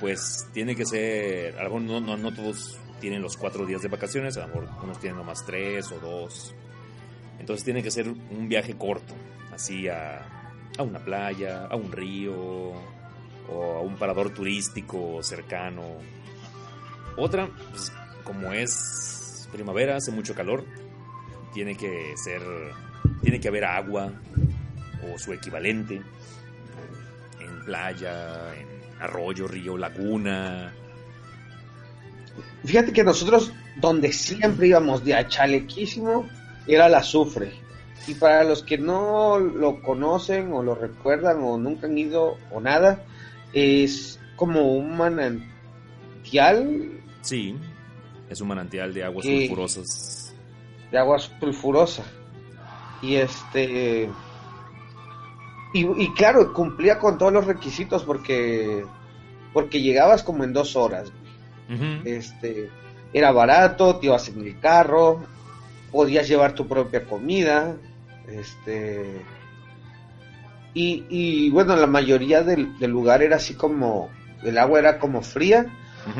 [0.00, 4.36] pues tiene que ser, algo, no, no, no todos tienen los cuatro días de vacaciones,
[4.36, 6.54] a lo mejor unos tienen nomás tres o dos.
[7.38, 9.14] Entonces tiene que ser un viaje corto,
[9.52, 10.26] así a,
[10.76, 12.72] a una playa, a un río,
[13.48, 15.82] o a un parador turístico cercano.
[17.16, 17.92] Otra, pues,
[18.24, 20.64] como es primavera, hace mucho calor,
[21.54, 22.42] tiene que ser,
[23.22, 24.12] tiene que haber agua
[25.02, 26.02] o su equivalente
[27.40, 28.66] en playa, en
[29.00, 30.72] arroyo, río, laguna.
[32.64, 36.28] Fíjate que nosotros donde siempre íbamos de a chalequísimo
[36.66, 37.52] era la azufre.
[38.06, 42.60] Y para los que no lo conocen o lo recuerdan o nunca han ido o
[42.60, 43.02] nada,
[43.52, 46.90] es como un manantial.
[47.22, 47.56] Sí,
[48.28, 50.34] es un manantial de aguas sulfurosas.
[50.90, 52.04] De agua sulfurosa.
[53.02, 54.08] Y este.
[55.74, 58.84] Y, claro, cumplía con todos los requisitos porque.
[59.52, 61.10] Porque llegabas como en dos horas.
[62.04, 62.70] Este.
[63.12, 65.24] Era barato, te ibas en el carro,
[65.90, 67.76] podías llevar tu propia comida.
[68.28, 69.22] Este
[70.78, 74.10] y, bueno, la mayoría del, lugar era así como,
[74.42, 75.66] el agua era como fría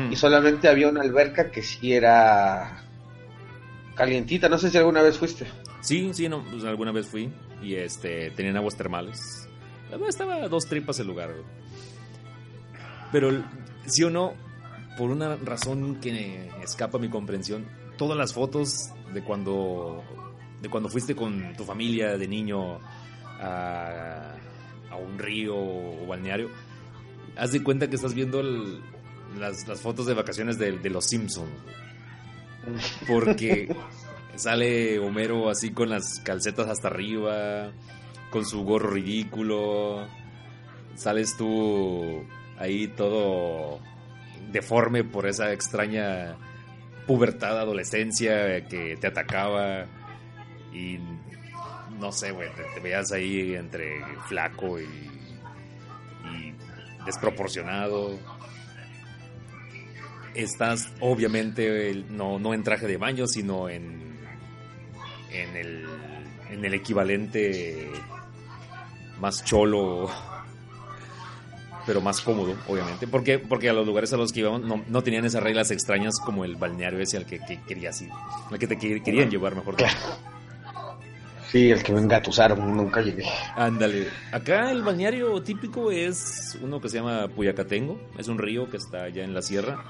[0.09, 2.83] y solamente había una alberca que sí era
[3.93, 4.49] calientita.
[4.49, 5.45] No sé si alguna vez fuiste.
[5.81, 9.47] Sí, sí, no, pues alguna vez fui y este tenían aguas termales.
[10.09, 11.35] Estaba a dos tripas el lugar.
[13.11, 13.43] Pero
[13.85, 14.33] sí o no,
[14.97, 17.67] por una razón que escapa a mi comprensión,
[17.97, 20.03] todas las fotos de cuando
[20.61, 22.79] de cuando fuiste con tu familia de niño
[23.39, 24.37] a
[24.91, 26.49] a un río o balneario,
[27.35, 28.41] haz de cuenta que estás viendo
[29.37, 31.51] las, fotos de vacaciones de, los Simpsons.
[33.07, 33.73] Porque
[34.35, 37.71] sale Homero así con las calcetas hasta arriba,
[38.29, 40.07] con su gorro ridículo.
[40.95, 42.23] Sales tú
[42.57, 43.79] ahí todo
[44.51, 46.37] deforme por esa extraña
[47.07, 49.85] pubertad, adolescencia que te atacaba.
[50.73, 50.99] Y
[51.99, 56.53] no sé, güey, te, veas ahí entre flaco y, y
[57.05, 58.19] desproporcionado.
[60.35, 64.19] Estás obviamente no, no en traje de baño, sino en,
[65.31, 65.85] en, el,
[66.51, 67.89] en el equivalente
[69.19, 70.09] más cholo,
[71.87, 73.07] pero más cómodo, obviamente.
[73.07, 76.45] porque Porque a los lugares a los que íbamos no, tenían esas reglas extrañas como
[76.45, 78.11] el balneario ese al que, querías ir,
[78.51, 79.97] al que te querían llevar, mejor dicho.
[81.51, 83.23] Sí, el que me engatusaron, nunca llegué.
[83.55, 84.09] Ándale.
[84.33, 87.99] Acá el balneario típico es uno que se llama Puyacatengo.
[88.17, 89.81] Es un río que está allá en la sierra.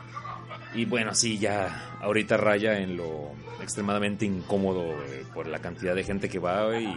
[0.76, 3.32] Y bueno, sí, ya ahorita raya en lo
[3.62, 6.94] extremadamente incómodo eh, por la cantidad de gente que va y,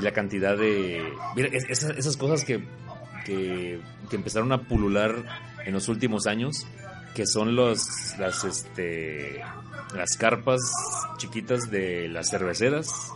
[0.00, 1.02] la cantidad de...
[1.36, 2.64] Mira, esas, cosas que,
[3.24, 5.14] que, empezaron a pulular
[5.64, 6.66] en los últimos años,
[7.14, 7.86] que son los,
[8.18, 9.42] las, este,
[9.94, 10.60] las carpas
[11.18, 13.12] chiquitas de las cerveceras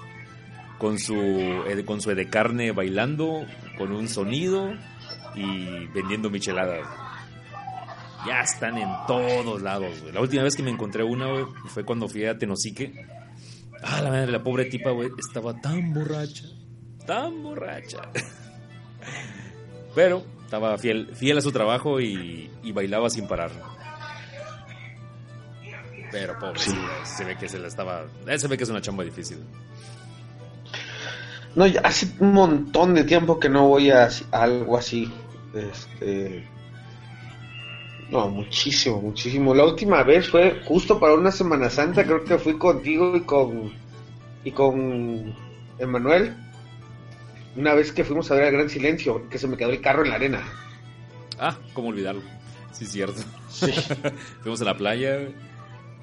[0.79, 3.47] con su, con su carne bailando,
[3.79, 4.73] con un sonido
[5.35, 6.87] y vendiendo micheladas.
[8.27, 12.25] Ya están en todos lados, La última vez que me encontré una, fue cuando fui
[12.25, 13.07] a Tenosique
[13.83, 16.45] Ah, la pobre tipa, güey, estaba tan borracha,
[17.07, 18.11] tan borracha.
[19.97, 23.51] Pero estaba fiel, fiel a su trabajo y, y bailaba sin parar.
[26.13, 26.77] Pero pobre, Sí.
[27.05, 28.05] se ve que se la estaba.
[28.29, 29.39] eh, Se ve que es una chamba difícil.
[31.57, 35.11] No, ya hace un montón de tiempo que no voy a, a algo así.
[35.55, 36.47] Este.
[38.11, 39.53] No, muchísimo, muchísimo.
[39.55, 43.73] La última vez fue justo para una Semana Santa, creo que fui contigo y con
[44.45, 45.35] y con
[45.79, 46.37] Emanuel.
[47.57, 50.05] Una vez que fuimos a ver el Gran Silencio, que se me quedó el carro
[50.05, 50.43] en la arena.
[51.39, 52.23] Ah, ¿cómo olvidarlo?
[52.73, 53.23] Sí, es cierto.
[54.43, 55.29] Fuimos a la playa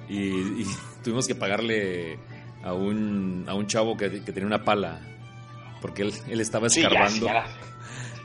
[0.08, 0.18] y,
[0.62, 0.66] y
[1.04, 2.18] tuvimos que pagarle
[2.64, 5.00] a un, a un chavo que, que tenía una pala.
[5.80, 7.14] Porque él, él estaba Sí, ya, escarbando.
[7.16, 7.46] sí, ya.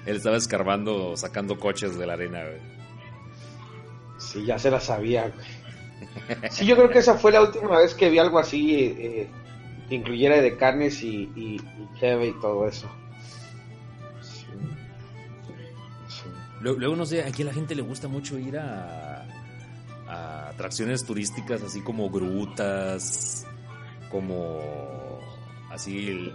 [0.05, 2.41] Él estaba escarbando, sacando coches de la arena.
[2.43, 2.59] güey.
[4.17, 6.49] Sí, ya se la sabía, güey.
[6.51, 9.27] Sí, yo creo que esa fue la última vez que vi algo así eh, eh,
[9.89, 12.89] que incluyera de carnes y, y, y cheve y todo eso.
[16.61, 19.25] Luego, no sé, aquí a la gente le gusta mucho ir a,
[20.07, 23.45] a atracciones turísticas, así como grutas,
[24.11, 24.59] como
[25.71, 26.31] así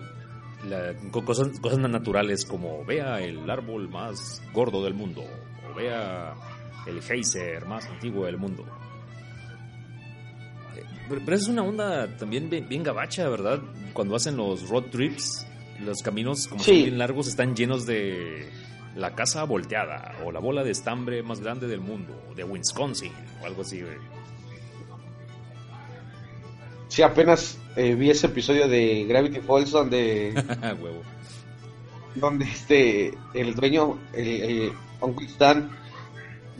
[0.67, 5.23] la- co- cosas, cosas naturales, como vea el árbol más gordo del mundo,
[5.71, 6.35] o vea
[6.87, 8.65] el geyser más antiguo del mundo.
[10.77, 10.85] Eh,
[11.25, 13.61] Pero, es una onda también bien, bien gabacha, ¿verdad?
[13.93, 15.47] Cuando hacen los road trips,
[15.81, 16.73] los caminos como Sí.
[16.73, 18.49] son bien largos están llenos de
[18.97, 23.47] la casa volteada o la bola de estambre más grande del mundo, de Wisconsin o
[23.47, 23.97] algo así, güey.
[26.89, 30.33] Sí, apenas eh, vi ese episodio de Gravity Falls donde,
[30.81, 31.03] Huevo.
[32.15, 35.71] donde este el dueño, el, Uncle Stan,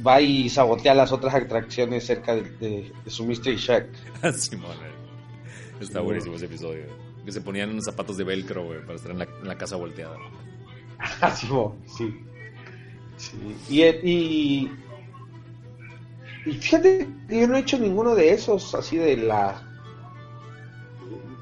[0.05, 3.87] va y sabotea las otras atracciones cerca de, de- de su Mystery Shack.
[4.35, 4.91] Simón, güey.
[5.81, 6.05] Está Sí.
[6.05, 6.85] buenísimo ese episodio.
[7.25, 9.77] Que se ponían unos zapatos de velcro, güey, para estar en la, en la casa
[9.77, 10.17] volteada.
[11.21, 11.49] Así,
[11.87, 12.21] sí.
[13.17, 13.57] Sí.
[13.69, 14.73] Y, y,
[16.47, 19.63] y fíjate que yo no he hecho ninguno de esos, así de la.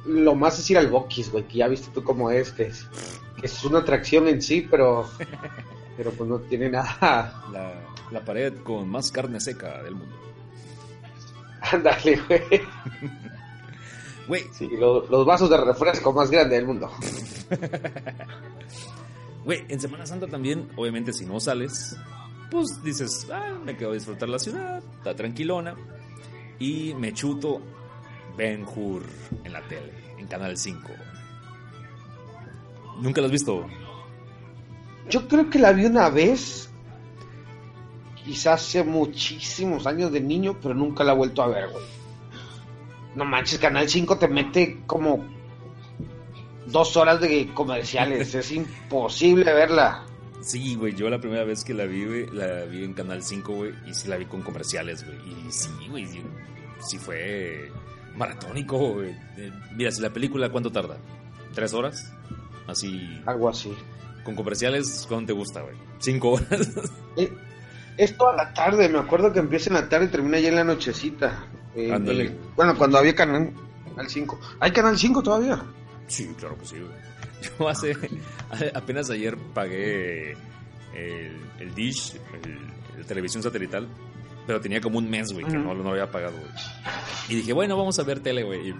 [0.06, 2.86] Lo más es ir al Bokis, güey, que ya viste tú cómo es, que es,
[3.38, 5.08] que es una atracción en sí, pero.
[5.94, 7.44] Pero pues no tiene nada.
[7.52, 7.74] La,
[8.10, 10.16] la pared con más carne seca del mundo.
[11.70, 12.42] Ándale, güey.
[14.26, 16.90] Güey, Sí, lo- los vasos de refresco más grandes del mundo.
[19.44, 21.96] Güey, en Semana Santa también, obviamente, si no sales,
[22.50, 25.74] pues dices, ah, me quedo a disfrutar la ciudad, está tranquilona.
[26.58, 27.60] Y me chuto
[28.36, 29.02] Ben Hur
[29.42, 30.88] en la tele, en Canal 5.
[33.00, 33.66] ¿Nunca lo has visto?
[35.08, 36.70] Yo creo que la vi una vez,
[38.24, 41.84] quizás hace muchísimos años de niño, pero nunca la he vuelto a ver, güey.
[43.16, 45.26] No manches, Canal 5 te mete como
[46.66, 50.04] dos horas de comerciales, es imposible verla.
[50.40, 53.52] Sí, güey, yo la primera vez que la vi, güey, la vi en Canal 5,
[53.52, 55.18] güey, y sí la vi con comerciales, güey.
[55.46, 56.22] Y sí, güey, sí,
[56.80, 57.70] sí fue
[58.16, 59.10] maratónico, güey.
[59.36, 60.96] Eh, Mira, si la película, ¿cuánto tarda?
[61.54, 62.12] ¿Tres horas?
[62.66, 63.72] Así, Algo así.
[64.24, 65.76] con comerciales, ¿cuánto te gusta, güey?
[65.98, 66.70] ¿Cinco horas?
[67.16, 67.30] Eh,
[67.98, 70.56] Es toda la tarde, me acuerdo que empieza en la tarde y termina ya en
[70.56, 71.44] la nochecita.
[71.76, 72.24] Eh, Ándale.
[72.24, 73.52] eh, bueno, cuando había Canal,
[73.90, 74.40] canal 5.
[74.60, 75.62] ¿Hay Canal 5 todavía?
[76.06, 76.92] Sí, claro que sí, güey.
[77.58, 77.96] Yo hace,
[78.74, 80.32] apenas ayer pagué
[80.94, 83.88] el, el Dish, el, el televisión satelital,
[84.46, 86.50] pero tenía como un mes, güey, que no, no lo había pagado, güey.
[87.28, 88.74] Y dije, bueno, vamos a ver tele, güey, y,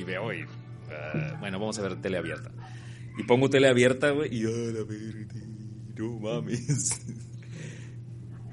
[0.00, 0.44] y veo, y,
[0.90, 2.50] ah, bueno, vamos a ver tele abierta.
[3.16, 5.34] Y pongo tele abierta, güey, y, a la verga,
[5.96, 7.06] no mames.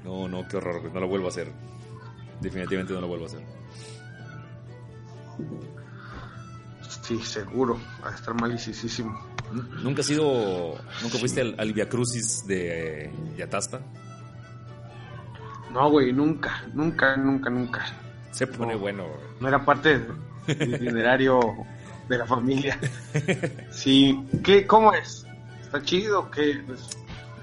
[0.04, 1.50] No, no, qué horror, güey, no lo vuelvo a hacer.
[2.40, 3.40] Definitivamente no lo vuelvo a hacer.
[7.06, 7.78] Sí, seguro.
[8.04, 9.18] Va a estar malicísimo.
[9.82, 13.80] ¿Nunca has ido, nunca fuiste al, al Via Crucis de Yatasta?
[15.72, 17.84] No, güey, nunca, nunca, nunca, nunca.
[18.32, 18.78] Se pone No.
[18.80, 19.20] bueno, güey.
[19.40, 19.98] No era parte
[20.46, 21.40] del itinerario
[22.08, 22.78] de la familia.
[23.70, 25.26] Sí, ¿qué, ¿cómo es?
[25.62, 26.60] ¿Está chido o qué?
[26.66, 26.80] Pues,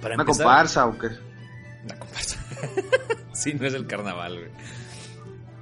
[0.01, 1.07] Para ¿Una empezar, comparsa o qué?
[1.86, 2.39] Una comparsa.
[3.34, 4.51] sí, no es el carnaval, güey.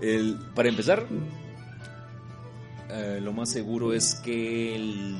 [0.01, 1.05] El- para empezar,
[2.91, 5.15] eh, lo más seguro es que el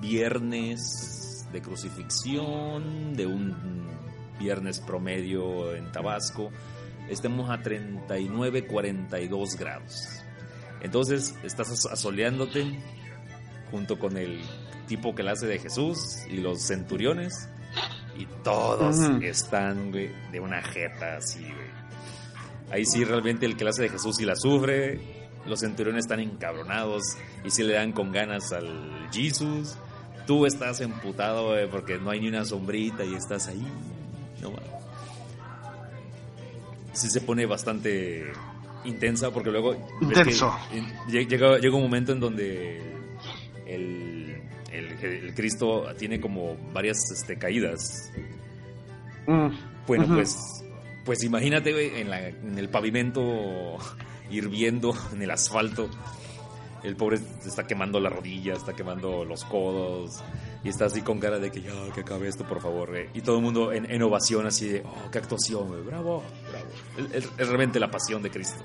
[0.00, 3.86] viernes de crucifixión, de un
[4.38, 6.50] viernes promedio en Tabasco,
[7.08, 10.06] estemos a 39, 42 grados.
[10.80, 12.78] Entonces, estás as- asoleándote
[13.70, 14.40] junto con el
[14.86, 15.98] tipo que la hace de Jesús
[16.30, 17.48] y los centuriones.
[18.16, 21.80] Y todos están, güey, de una jeta así, güey.
[22.72, 25.19] Ahí sí, realmente el que la hace de Jesús sí la sufre.
[25.46, 27.02] Los centuriones están encabronados
[27.44, 29.76] y si le dan con ganas al Jesus.
[30.26, 33.66] Tú estás emputado porque no hay ni una sombrita y estás ahí.
[34.42, 34.52] No
[36.92, 38.32] Sí se pone bastante
[38.84, 39.74] intensa porque luego...
[40.00, 40.54] Intenso.
[41.08, 42.80] llega, llega un momento en donde
[43.66, 44.36] el,
[44.72, 48.12] el, Cristo tiene como varias este, caídas.
[49.26, 49.48] Mm.
[49.86, 50.64] Bueno, pues,
[51.04, 53.78] pues imagínate, en, en el pavimento
[54.30, 55.88] hirviendo, en el asfalto.
[56.82, 60.22] El pobre está quemando la rodilla, está quemando los codos
[60.64, 62.96] y está así con cara de que ya, que acabe esto, por favor.
[62.96, 63.10] Eh.
[63.12, 67.12] Y todo el mundo en, ovación así de, oh, qué actuación, bravo, bravo.
[67.12, 68.64] Es, realmente la pasión de Cristo.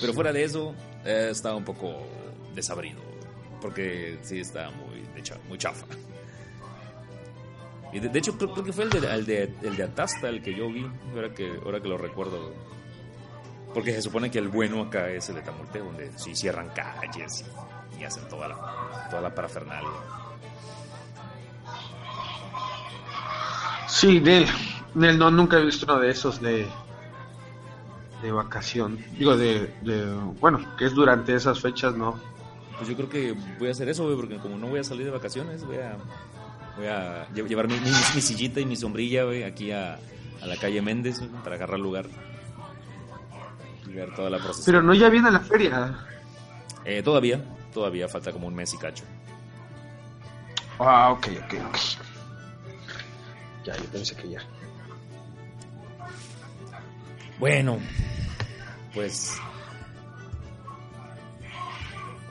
[0.00, 0.74] Pero fuera de eso,
[1.04, 2.06] eh, está un poco
[2.54, 3.00] desabrido.
[3.60, 5.02] Porque sí está muy,
[5.48, 5.86] muy chafa.
[7.92, 10.54] Y de, hecho, creo, que fue el de, el de, el, de, Atasta el que
[10.54, 12.54] yo vi, ahora que, ahora que lo recuerdo.
[13.74, 17.44] Porque se supone que el bueno acá es el de donde sí cierran calles
[17.98, 19.90] y, hacen toda la, toda la parafernalia.
[23.88, 24.46] Sí, de,
[24.94, 26.66] de, no, nunca he visto uno de esos de,
[28.22, 28.98] de vacación.
[29.18, 32.18] Digo, de, de, bueno, que es durante esas fechas, ¿no?
[32.76, 35.12] Pues yo creo que voy a hacer eso, porque como no voy a salir de
[35.12, 35.96] vacaciones, voy a,
[36.76, 37.76] voy a llevar mi,
[38.20, 39.98] sillita y mi sombrilla, aquí a,
[40.44, 42.06] la calle Méndez para agarrar lugar.
[44.16, 45.98] Toda la Pero no ya viene la feria.
[46.84, 49.04] Eh, todavía, todavía falta como un mes y cacho.
[50.78, 51.76] Ah, ok, ok, ok.
[53.64, 54.40] Ya, yo pensé que ya.
[57.38, 57.78] Bueno,
[58.94, 59.40] pues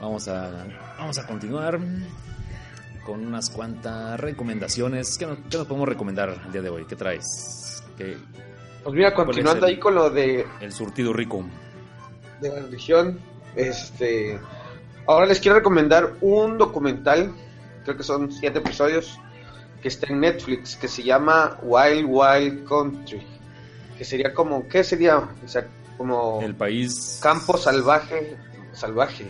[0.02, 0.66] Vamos a,
[0.98, 1.78] vamos a continuar
[3.06, 5.16] con unas cuantas recomendaciones.
[5.16, 6.84] ¿Qué nos, podemos recomendar el día de hoy?
[6.86, 7.84] ¿Qué traes?
[7.96, 8.16] ¿Qué,
[8.82, 10.46] pues mira, continuando ahí con lo de...
[10.60, 11.44] El surtido rico.
[12.40, 13.20] De la religión,
[13.54, 14.38] este...
[15.06, 17.32] Ahora les quiero recomendar un documental,
[17.84, 19.18] creo que son siete episodios,
[19.80, 23.22] que está en Netflix, que se llama Wild Wild Country.
[23.98, 25.18] Que sería como, ¿qué sería?
[25.18, 25.66] O sea,
[25.98, 26.40] como...
[26.40, 27.18] El país...
[27.22, 28.36] Campo salvaje,
[28.72, 29.26] salvaje.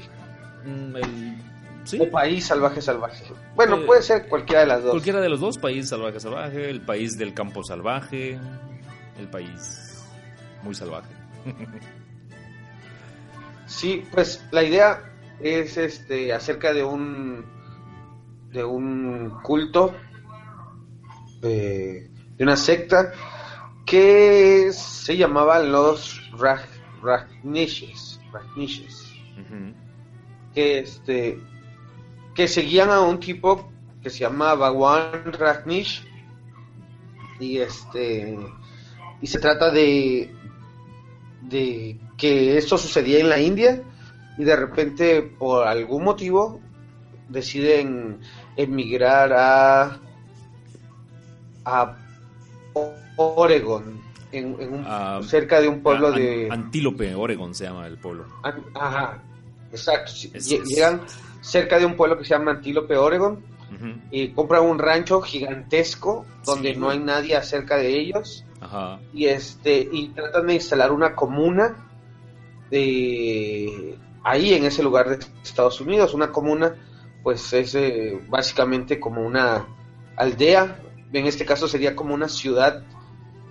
[0.64, 3.24] Mm, el, país salvaje salvaje.
[3.56, 4.92] Bueno, eh, puede ser cualquiera de las dos.
[4.92, 8.38] Cualquiera de los dos, país salvaje salvaje, el país del campo salvaje,
[9.18, 10.04] el país
[10.62, 11.10] muy salvaje.
[13.66, 15.02] sí, pues la idea
[15.40, 17.44] es este acerca de un
[18.50, 19.94] de un culto
[21.40, 23.12] de, una secta
[23.84, 26.30] que se llamaba los
[27.02, 28.20] Ragnishes
[30.54, 31.40] que este
[32.34, 33.70] que seguían a un tipo
[34.02, 36.06] que se llamaba Juan Ragnish
[37.40, 38.38] y este
[39.22, 40.30] y se trata de
[41.42, 43.82] de que esto sucedía en la India
[44.36, 46.60] y de repente por algún motivo
[47.28, 48.20] deciden
[48.56, 49.98] emigrar a
[51.64, 51.96] a
[53.16, 54.02] Oregon
[54.32, 58.26] en, un, cerca de un pueblo de Antílope Oregon se llama el pueblo
[58.74, 59.22] ajá
[59.72, 60.12] Exacto.
[60.66, 61.00] Llegan
[61.40, 63.42] cerca de un pueblo que se llama Antílope, Oregon,
[64.10, 68.44] y compran un rancho gigantesco donde no hay nadie cerca de ellos.
[69.12, 71.88] Y este y tratan de instalar una comuna
[72.70, 76.14] de ahí en ese lugar de Estados Unidos.
[76.14, 76.74] Una comuna,
[77.22, 79.66] pues es eh, básicamente como una
[80.16, 80.78] aldea.
[81.12, 82.82] En este caso sería como una ciudad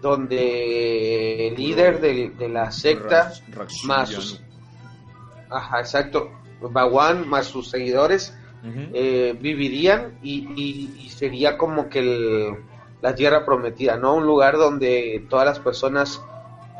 [0.02, 3.32] donde el líder de, la secta
[3.86, 4.42] más
[5.50, 6.32] Ajá, exacto.
[6.62, 12.56] Baguán más sus seguidores eh, vivirían y, sería como que
[13.02, 14.16] la tierra prometida, ¿no?
[14.16, 16.22] Un lugar donde todas las personas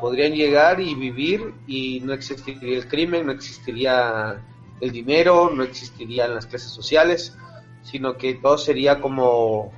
[0.00, 4.42] podrían llegar y vivir y no existiría el crimen, no existiría
[4.80, 7.36] el dinero, no existirían las clases sociales,
[7.82, 9.72] sino que todo sería como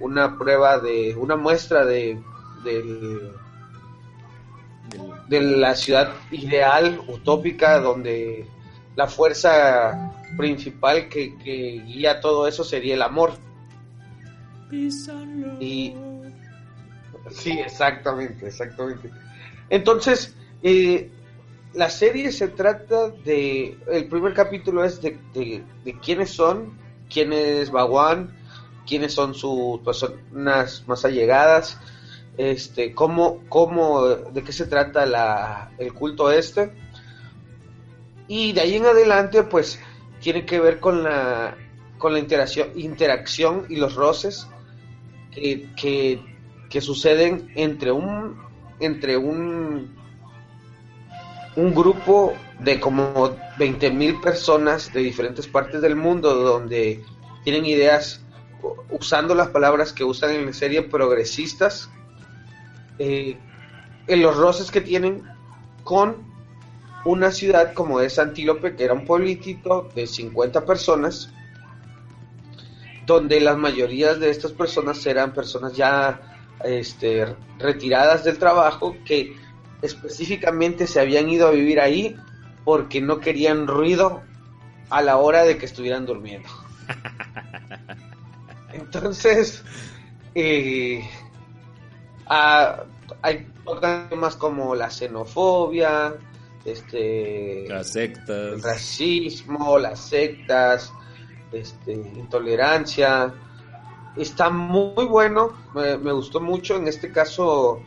[0.00, 2.20] una prueba de, una muestra de,
[2.64, 3.32] del
[5.28, 8.46] de la ciudad ideal, utópica, donde
[8.96, 11.34] la fuerza principal que,
[11.86, 13.32] guía todo eso sería el amor.
[15.60, 15.94] Y
[17.30, 19.10] sí, exactamente, exactamente.
[19.68, 21.10] Entonces, eh,
[21.74, 26.78] la serie se trata de, el primer capítulo es de, de, quiénes son,
[27.12, 28.34] quién es Baguán,
[28.86, 31.78] quiénes son sus personas más allegadas,
[32.38, 36.72] este, cómo, cómo, de qué se trata la, el culto este.
[38.26, 39.78] Y de ahí en adelante, pues,
[40.20, 41.56] tiene que ver con la,
[41.98, 44.46] con la interacción, interacción y los roces
[45.32, 46.20] que,
[46.70, 48.36] que, suceden entre un,
[48.80, 49.94] entre un,
[51.56, 57.02] un grupo de como 20 mil personas de diferentes partes del mundo donde
[57.44, 58.24] tienen ideas
[58.90, 61.90] usando las palabras que usan en la serie progresistas,
[62.98, 63.36] eh,
[64.06, 65.22] en los roces que tienen
[65.82, 66.30] con
[67.04, 71.32] una ciudad como es Antílope, que era un pueblito de 50 personas,
[73.12, 76.20] donde las mayorías de estas personas eran personas ya
[76.64, 79.36] este, retiradas del trabajo que
[79.82, 82.16] específicamente se habían ido a vivir ahí
[82.64, 84.22] porque no querían ruido
[84.90, 86.48] a la hora de que estuvieran durmiendo.
[88.72, 89.62] Entonces,
[90.34, 91.02] eh,
[92.26, 93.46] hay
[94.08, 96.14] temas como la xenofobia,
[96.64, 100.92] este, las sectas, el racismo, las sectas,
[101.52, 103.34] este, intolerancia.
[104.16, 106.76] Está muy bueno, me, gustó mucho.
[106.76, 107.80] En este caso,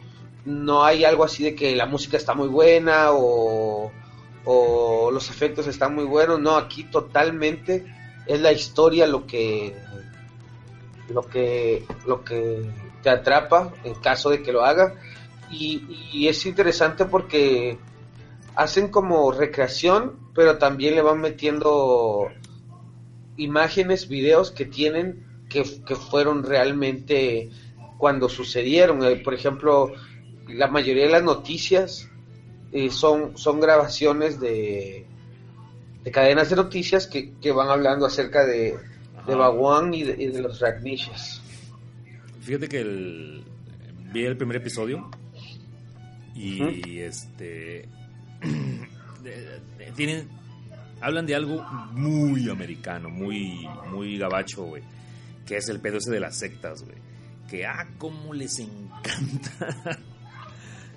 [0.45, 3.91] no hay algo así de que la música está muy buena o,
[4.45, 6.39] o los efectos están muy buenos.
[6.39, 7.86] No, aquí totalmente
[8.26, 9.76] es la historia lo que
[11.09, 12.68] lo que lo que
[13.03, 14.95] te atrapa en caso de que lo haga
[15.51, 17.78] y, y es interesante porque
[18.55, 22.28] hacen como recreación pero también le van metiendo
[23.38, 25.63] imágenes, videos que tienen que,
[25.95, 27.49] fueron realmente
[27.97, 29.03] cuando sucedieron.
[29.03, 29.93] Eh, por ejemplo,
[30.47, 32.09] la mayoría de las noticias
[32.71, 35.05] eh, son, son grabaciones de,
[36.03, 38.75] de cadenas de noticias que, van hablando acerca de,
[39.27, 41.41] de Baguán y de, los Ragnishes.
[42.41, 43.43] Fíjate que el,
[44.11, 45.09] vi el primer episodio
[46.36, 47.88] y este
[49.95, 50.27] tienen
[51.02, 54.84] hablan de algo muy americano, muy, muy gabacho, güey.
[55.46, 56.98] Que es el pedo ese de las sectas, güey.
[57.48, 60.00] Que, ah, cómo les encanta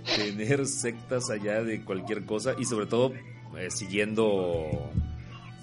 [0.16, 3.12] tener sectas allá de cualquier cosa y sobre todo
[3.56, 4.90] eh, siguiendo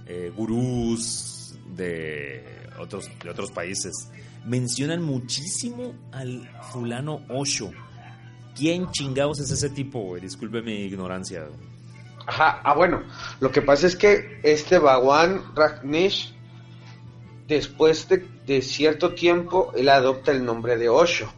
[0.06, 2.44] eh, gurús de
[2.80, 4.10] otros, de otros países.
[4.46, 7.72] Mencionan muchísimo al fulano Osho.
[8.56, 10.22] ¿Quién chingados es ese tipo, güey?
[10.22, 11.48] Disculpe mi ignorancia.
[12.28, 13.04] Ajá, ah, bueno,
[13.40, 16.34] lo que pasa es que este Bhagwan Rajneesh,
[17.48, 21.32] después de, cierto tiempo, él adopta el nombre de Osho.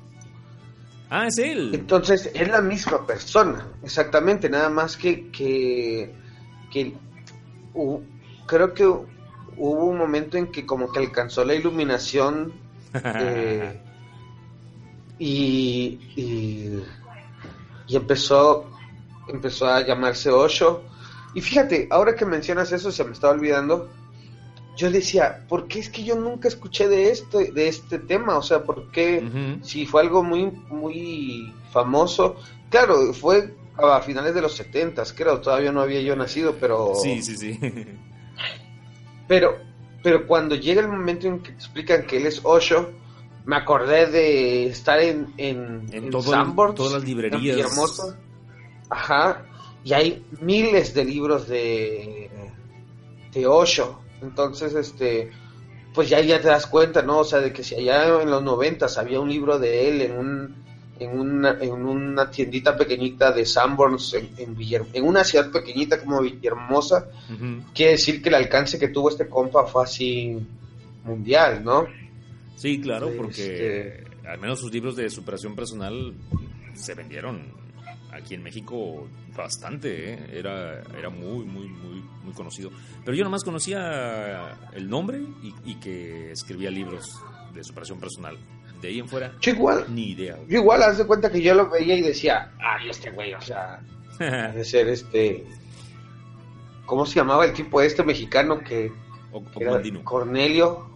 [1.09, 1.71] Ah, es él.
[1.73, 6.13] Entonces, es la misma persona, exactamente, nada más que, que,
[8.45, 12.53] creo que hubo un momento en que como que alcanzó la iluminación
[12.93, 13.81] eh,
[15.19, 16.83] y, y,
[17.88, 18.76] y empezó
[19.30, 20.84] empezó a llamarse Osho.
[21.34, 23.89] Y fíjate, ahora que mencionas eso, se me estaba olvidando.
[24.75, 28.38] Yo decía, ¿por qué es que yo nunca escuché de este, de este tema?
[28.38, 32.36] O sea, ¿por qué si fue algo muy, muy famoso?
[32.69, 36.93] Claro, fue a finales de los 70, creo, todavía no había yo nacido, pero...
[36.95, 37.59] Sí, sí, sí.
[39.28, 39.57] pero,
[40.03, 42.91] pero cuando llega el momento en que explican que él es Osho,
[43.45, 47.57] me acordé de estar en, en, en, todas las librerías.
[48.89, 49.45] Ajá.
[49.83, 52.29] Y hay miles de libros de,
[53.33, 54.01] de Osho.
[54.21, 55.31] Entonces, este,
[55.93, 57.19] pues ya, ya te das cuenta, ¿no?
[57.19, 60.17] O sea, de que si allá en los noventas había un libro de él en
[60.17, 60.67] un
[60.99, 64.57] en una, en una tiendita pequeñita de Sanborns en, en,
[64.93, 67.07] en una ciudad pequeñita como Villahermosa,
[67.73, 70.38] quiere decir que el alcance que tuvo este compa fue así
[71.03, 71.85] mundial, ¿no?
[72.55, 76.13] Sí, claro, porque este al menos sus libros de superación personal
[76.73, 77.43] se vendieron
[78.12, 80.20] aquí en México bastante, ¿eh?
[80.34, 82.72] era, era muy, muy, muy, muy conocido.
[83.03, 85.22] Pero yo nomás conocía el nombre
[85.64, 87.22] y, que escribía libros
[87.53, 88.38] de superación personal.
[88.82, 90.38] De ahí en fuera, igual, ni idea.
[90.47, 93.41] Yo igual, haz de cuenta que yo lo veía y decía, ay, este güey, o
[93.41, 93.80] sea,
[94.20, 95.43] de ser este...
[96.86, 98.91] ¿Cómo se llamaba el tipo este mexicano que...
[100.03, 100.89] Cornelio.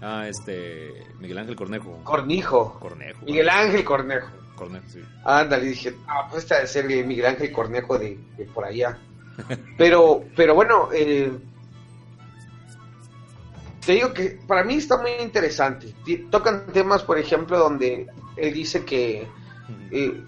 [0.00, 1.04] Ah, este...
[1.20, 2.00] Miguel Ángel Cornejo.
[2.04, 2.78] Cornijo.
[2.80, 3.24] Cornejo.
[3.24, 4.28] Miguel Ángel Cornejo.
[4.58, 5.00] Cornejo, sí.
[5.24, 8.18] Ándale, dije, ah, pues esta debe ser Miguel Ángel Cornejo de,
[8.54, 8.98] por allá.
[9.78, 11.32] pero, pero bueno, eh,
[13.84, 15.94] te digo que para mí está muy interesante.
[16.30, 18.06] Tocan temas, por ejemplo, donde
[18.36, 19.26] él dice que
[19.90, 20.22] eh,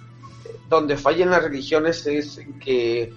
[0.69, 3.13] donde fallan las religiones es que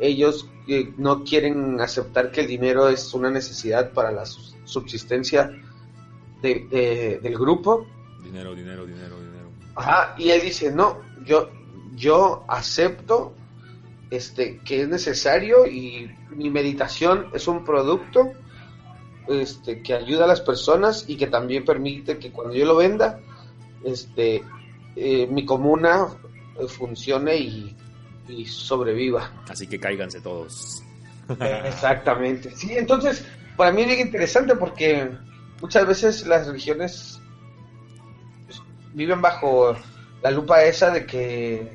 [0.00, 5.50] ellos eh, no quieren aceptar que el dinero es una necesidad para la subsistencia
[6.42, 7.86] del grupo.
[8.22, 9.23] Dinero, dinero, dinero, dinero.
[9.76, 11.50] Ajá, y él dice, no, yo,
[11.94, 13.34] yo acepto
[14.10, 18.32] este, que es necesario y mi meditación es un producto
[19.28, 23.20] este, que ayuda a las personas y que también permite que cuando yo lo venda,
[23.84, 24.42] este,
[24.96, 26.08] eh, mi comuna
[26.68, 27.76] funcione y,
[28.28, 29.44] y sobreviva.
[29.48, 30.82] Así que cáiganse todos.
[31.64, 32.54] Exactamente.
[32.54, 33.24] Sí, entonces,
[33.56, 35.10] para mí es bien interesante porque
[35.60, 37.20] muchas veces las religiones
[38.94, 39.76] viven bajo
[40.22, 41.70] la lupa esa de que,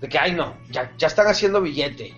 [0.00, 2.14] de que, ay no, ya, ya están haciendo billete.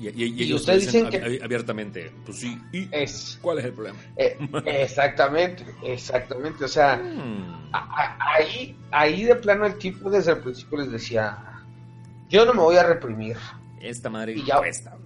[0.00, 3.98] Y, ustedes dicen que abiertamente, pues sí, ¿y es, cuál es el problema?
[4.16, 4.34] Eh,
[4.64, 6.64] exactamente, exactamente.
[6.64, 7.70] O sea, hmm.
[7.70, 11.36] ahí, ahí de plano el tipo desde el principio les decía,
[12.30, 13.36] yo no me voy a reprimir.
[13.78, 14.96] Esta madre y ya, cuesta.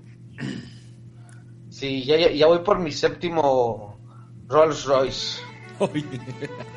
[1.71, 3.99] Sí, ya, ya, voy por mi séptimo
[4.47, 5.43] Rolls Royce.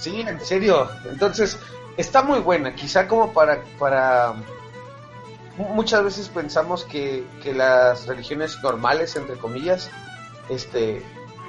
[0.00, 0.90] sí, en serio.
[1.08, 1.58] Entonces,
[1.96, 2.74] está muy buena.
[2.74, 4.34] Quizá como para, para
[5.56, 7.24] muchas veces pensamos que,
[7.54, 9.90] las religiones normales, entre comillas,
[10.48, 10.96] este,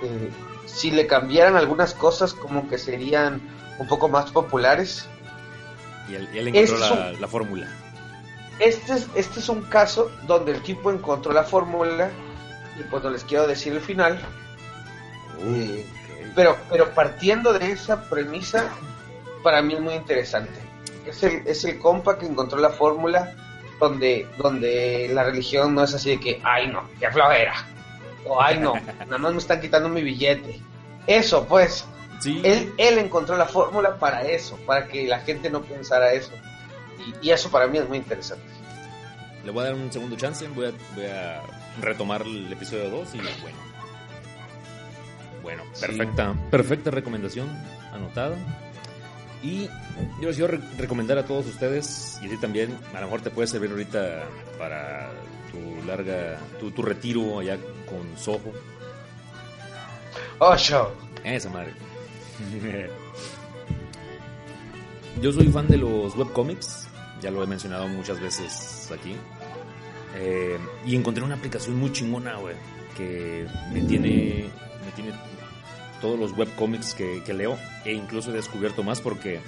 [0.04, 0.30] eh,
[0.66, 3.42] si le cambiaran algunas cosas, como que serían
[3.80, 5.08] un poco más populares.
[6.10, 7.68] Y él, encontró la, la, fórmula.
[8.60, 12.10] Este es, este es un caso donde el tipo encontró la fórmula,
[12.80, 14.20] y pues no les quiero decir el final.
[15.40, 15.86] Eh,
[16.36, 18.70] pero, pero partiendo de esa premisa,
[19.44, 20.60] para mí es muy interesante.
[21.06, 23.36] Es el, es el compa que encontró la fórmula
[23.80, 27.54] donde, donde la religión no es así de que, ay no, qué flojera.
[28.26, 28.76] O ay no,
[29.08, 30.62] nada más me están quitando mi billete.
[31.08, 31.86] Eso, pues.
[32.24, 36.32] Él, él encontró la fórmula para eso, para que la gente no pensara eso.
[37.22, 38.46] Y, eso para mí es muy interesante.
[39.44, 41.42] Le voy a dar un segundo chance, voy a, voy a
[41.82, 43.71] retomar el episodio 2 y bueno.
[45.42, 47.50] Bueno, perfecta, perfecta recomendación
[47.92, 48.36] anotada.
[49.44, 49.68] Y
[50.22, 53.32] yo les quiero recomendar a todos ustedes, y a ti también, a lo mejor te
[53.32, 54.24] puede servir ahorita
[54.60, 55.10] para
[55.52, 58.54] tu larga, tu, tu retiro allá con Soho.
[60.38, 60.90] Oh, show.
[61.24, 61.74] Esa madre.
[65.22, 66.88] yo soy fan de los webcomics,
[67.22, 69.16] ya lo he mencionado muchas veces aquí.
[70.16, 72.56] Eh, y encontré una aplicación muy chingona, güey,
[72.98, 74.50] que me tiene,
[74.92, 75.18] me tiene
[76.02, 79.40] todos los webcomics que, que leo e incluso he descubierto más porque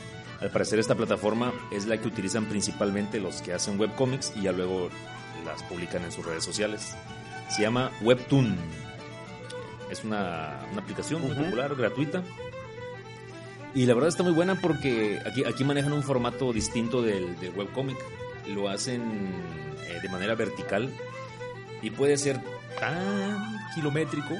[0.41, 4.51] al parecer esta plataforma es la que utilizan principalmente los que hacen webcomics y ya
[4.51, 4.89] luego
[5.45, 6.95] las publican en sus redes sociales.
[7.49, 8.57] Se llama Webtoon.
[9.89, 12.23] Es una, una aplicación muy popular, gratuita.
[13.75, 17.51] Y la verdad está muy buena porque aquí, aquí manejan un formato distinto del, del
[17.51, 17.97] webcomic.
[18.47, 19.01] Lo hacen
[19.87, 20.89] eh, de manera vertical
[21.81, 22.39] y puede ser
[22.79, 24.35] tan kilométrico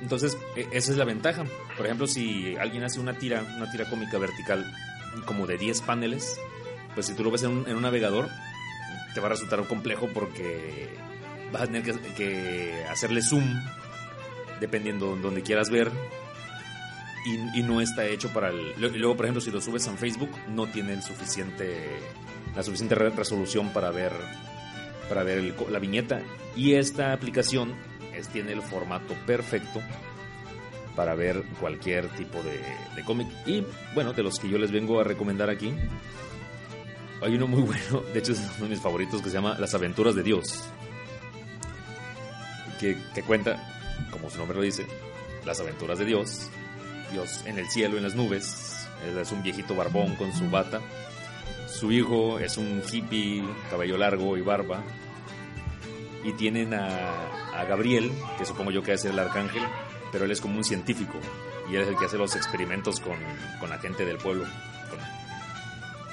[0.00, 1.44] entonces, e, esa es la ventaja.
[1.76, 4.64] Por ejemplo, si alguien hace una tira, una tira cómica vertical
[5.26, 6.38] como de 10 paneles,
[6.94, 8.28] pues si tú lo ves en un, navegador,
[9.14, 10.88] te va a resultar complejo porque
[11.52, 13.44] vas a tener que, hacerle zoom
[14.60, 15.90] dependiendo de donde quieras ver
[17.54, 18.74] y, no está hecho para el...
[18.78, 21.86] luego, por ejemplo, si lo subes en Facebook, no tiene el suficiente,
[22.56, 24.12] la suficiente resolución para ver,
[25.08, 26.22] para ver la viñeta.
[26.56, 27.74] Y esta aplicación
[28.28, 29.80] tiene el formato perfecto
[30.96, 32.60] para ver cualquier tipo de,
[33.04, 33.28] cómic.
[33.46, 33.64] Y
[33.94, 35.72] bueno, de los que yo les vengo a recomendar aquí,
[37.22, 39.74] hay uno muy bueno, de hecho es uno de mis favoritos, que se llama Las
[39.74, 40.64] aventuras de Dios.
[42.78, 43.58] Que, que cuenta,
[44.10, 44.86] como su nombre lo dice,
[45.44, 46.50] las aventuras de Dios.
[47.12, 48.88] Dios en el cielo, en las nubes.
[49.18, 50.80] Es un viejito barbón con su bata.
[51.66, 54.82] Su hijo es un hippie, cabello largo y barba.
[56.24, 57.29] Y tienen a,
[57.60, 59.62] a Gabriel, que supongo yo que es el arcángel,
[60.10, 61.18] pero él es como un científico
[61.70, 63.16] y él es el que hace los experimentos con,
[63.60, 64.46] con la gente del pueblo.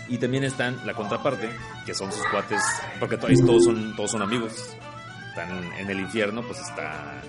[0.09, 1.49] Y también están la contraparte,
[1.85, 2.61] que son sus cuates,
[2.99, 4.75] porque todos son, todos son amigos.
[5.29, 7.21] Están en el infierno, pues está,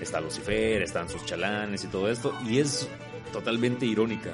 [0.00, 2.36] está Lucifer, están sus chalanes y todo esto.
[2.44, 2.88] Y es
[3.32, 4.30] totalmente irónica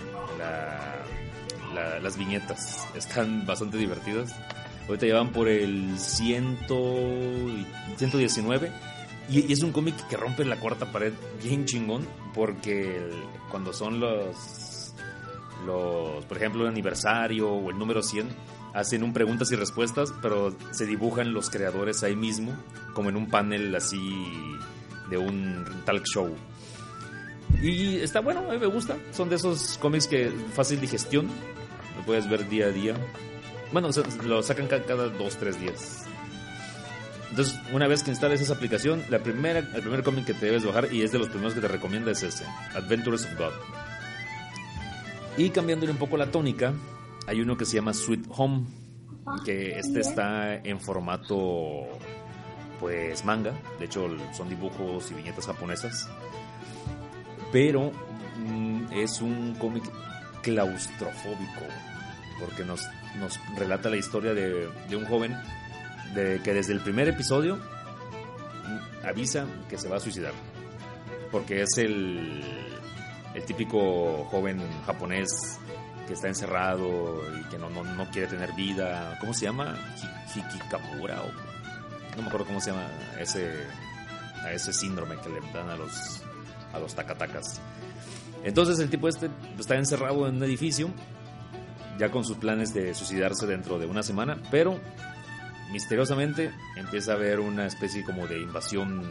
[2.02, 2.86] las viñetas.
[2.94, 4.34] Están bastante divertidas.
[4.88, 6.58] Ahorita llevan por el 100,
[7.96, 8.72] 119
[9.28, 11.12] y, es un cómic que rompe la cuarta pared
[11.42, 13.10] bien chingón, porque
[13.50, 14.94] cuando son los,
[15.66, 18.28] los, por ejemplo, el aniversario o el número 100,
[18.74, 22.54] hacen un preguntas y respuestas, pero se dibujan los creadores ahí mismo,
[22.94, 23.98] como en un panel así
[25.10, 26.34] de un talk show.
[27.62, 28.96] Y está bueno, a mí me gusta.
[29.12, 31.26] Son de esos cómics que fácil digestión,
[31.96, 32.94] lo puedes ver día a día.
[33.72, 33.88] Bueno,
[34.24, 36.05] lo sacan cada dos, tres días.
[37.36, 40.64] Entonces, una vez que instales esa aplicación, la primera, el primer cómic que te debes
[40.64, 43.52] bajar y es de los primeros que te recomienda es ese, Adventures of God.
[45.36, 46.72] Y cambiándole un poco la tónica,
[47.26, 48.64] hay uno que se llama Sweet Home,
[49.44, 51.82] que este está en formato
[52.80, 56.08] pues manga, de hecho son dibujos y viñetas japonesas,
[57.52, 57.92] pero
[58.38, 59.84] mm, es un cómic
[60.40, 61.66] claustrofóbico,
[62.40, 65.36] porque nos, nos relata la historia de, de un joven
[66.14, 67.58] de que desde el primer episodio
[69.04, 70.32] avisa que se va a suicidar.
[71.30, 72.42] Porque es el,
[73.34, 75.58] el típico joven japonés
[76.06, 79.16] que está encerrado y que no, no, no quiere tener vida.
[79.20, 79.76] ¿Cómo se llama?
[80.34, 81.56] Hikikamura o
[82.16, 82.88] no me acuerdo cómo se llama
[83.20, 83.66] ese
[84.50, 86.22] ese síndrome que le dan a los
[86.72, 87.60] a los takatakas.
[88.44, 89.28] Entonces el tipo este
[89.58, 90.90] está encerrado en un edificio
[91.98, 94.78] ya con sus planes de suicidarse dentro de una semana, pero
[95.70, 99.02] misteriosamente empieza a haber una especie como de invasión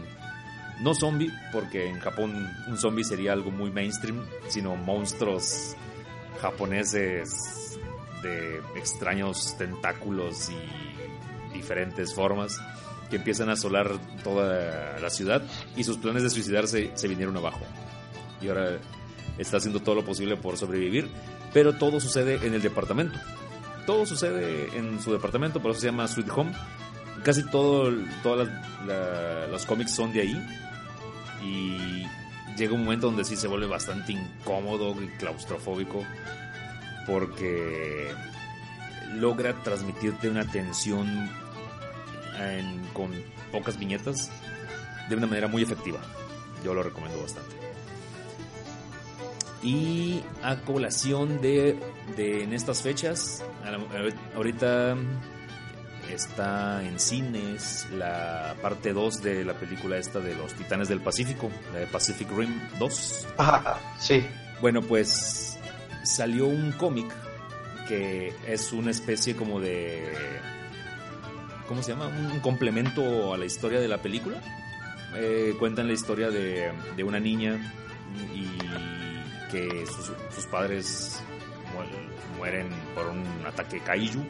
[0.82, 5.76] no zombie, porque en Japón un zombie sería algo muy mainstream, sino monstruos
[6.42, 7.80] japoneses
[8.22, 12.60] de extraños tentáculos y diferentes formas
[13.10, 13.92] que empiezan a asolar
[14.24, 15.44] toda la ciudad
[15.76, 17.62] y sus planes de suicidarse se vinieron abajo.
[18.42, 18.80] Y ahora
[19.38, 21.10] está haciendo todo lo posible por sobrevivir,
[21.54, 23.18] pero todo sucede en el departamento.
[23.86, 26.54] Todo sucede en su departamento, por eso se llama Sweet Home.
[27.24, 27.92] Casi todo,
[28.24, 28.48] todos
[29.52, 30.48] los cómics son de ahí.
[31.44, 32.06] Y
[32.58, 36.04] llega un momento donde sí se vuelve bastante incómodo y claustrofóbico
[37.06, 38.08] porque
[39.16, 41.30] logra transmitirte una tensión
[42.94, 43.12] con
[43.52, 44.32] pocas viñetas
[45.10, 46.00] de una manera muy efectiva.
[46.64, 47.65] Yo lo recomiendo bastante.
[49.64, 51.80] Y a colación de,
[52.16, 53.44] de en estas fechas,
[54.36, 54.96] ahorita
[56.14, 61.50] está en cines la parte 2 de la película esta de los Titanes del Pacífico,
[61.74, 63.28] la de Pacific Rim 2.
[63.38, 64.24] Ajá, sí.
[64.62, 65.58] Bueno, pues
[66.04, 67.12] salió un cómic
[67.88, 70.14] que es una especie como de
[71.68, 72.08] ¿cómo se llama?
[72.08, 74.38] Un complemento a la historia de la película.
[75.16, 77.74] Eh, cuentan la historia de, de, una niña
[78.34, 78.48] y
[79.88, 81.22] sus, padres
[82.38, 84.24] mueren por un ataque kaiju.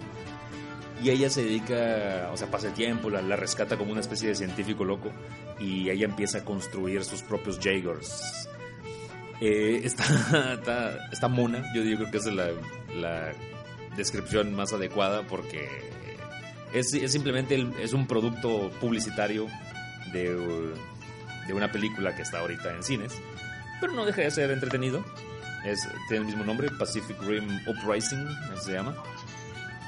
[1.04, 4.36] Y ella se dedica, o sea, pasa el tiempo, la, rescata como una especie de
[4.36, 5.12] científico loco
[5.60, 8.50] y ella empieza a construir sus propios Jaegers.
[9.42, 12.48] Eh, está, está, está, mona, yo digo que es la,
[12.96, 13.34] la
[13.98, 15.68] descripción más adecuada porque
[16.74, 19.48] es, simplemente es un producto publicitario
[20.12, 20.36] de,
[21.48, 23.14] de, una película que está ahorita en cines,
[23.80, 25.04] pero no deja de ser entretenido.
[25.66, 28.28] Es, tiene el mismo nombre, Pacific Rim Uprising,
[28.62, 28.96] se llama.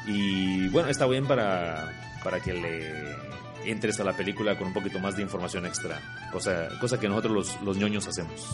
[0.05, 3.15] Y bueno, está bien para, para que le
[3.69, 5.99] entres a la película con un poquito más de información extra,
[6.31, 8.47] cosa, cosa que nosotros los, los ñoños hacemos.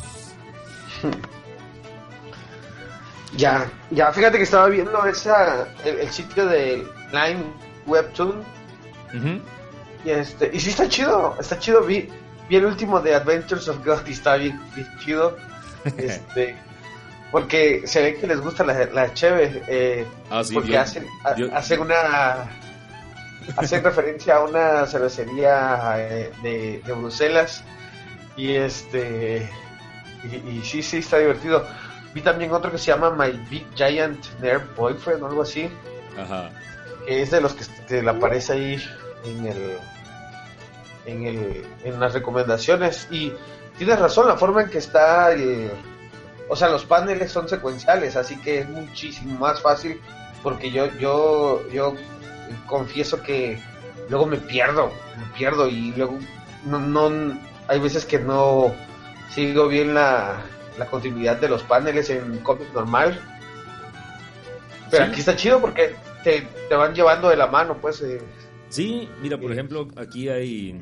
[3.36, 7.44] Ya, ya, fíjate que estaba viendo esa, el, el sitio de Line
[7.88, 8.44] webtoon.
[10.06, 11.82] Y este, y sí está chido, está chido.
[11.84, 12.10] Vi,
[12.50, 14.60] vi el último de Adventures of God y está bien,
[15.00, 15.38] chido.
[15.98, 16.56] Este,
[17.30, 19.62] porque se ve que les gusta la, la cheve.
[19.68, 21.06] Eh, ah, porque hacen,
[21.54, 22.48] hacen una.
[23.58, 27.66] hacen referencia a una cervecería eh, de, de, Bruselas.
[28.38, 29.50] Y este.
[30.24, 31.68] Y, y, sí, sí, está divertido.
[32.14, 35.70] Vi también otro que se llama My Big Giant Nerd Boyfriend o algo así.
[36.18, 36.50] Ajá
[37.08, 38.84] es de los que, te le aparece ahí
[39.26, 39.78] en el,
[41.06, 43.34] en el en las recomendaciones y
[43.78, 45.72] tienes razón la forma en que está eh,
[46.50, 50.02] o sea los paneles son secuenciales así que es muchísimo más fácil
[50.42, 51.96] porque yo yo yo
[52.68, 53.60] confieso que
[54.10, 56.18] luego me pierdo me pierdo y luego
[56.66, 58.74] no, no hay veces que no
[59.30, 60.42] sigo bien la,
[60.78, 63.20] la continuidad de los paneles en cómic normal
[64.94, 68.02] pero aquí está chido porque te, van llevando de la mano, pues.
[68.02, 68.22] Eh.
[68.74, 70.76] Sí, mira, por ejemplo, aquí hay,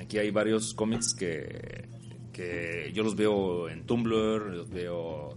[0.00, 1.84] aquí hay varios cómics que,
[2.32, 5.36] que yo los veo en Tumblr, los veo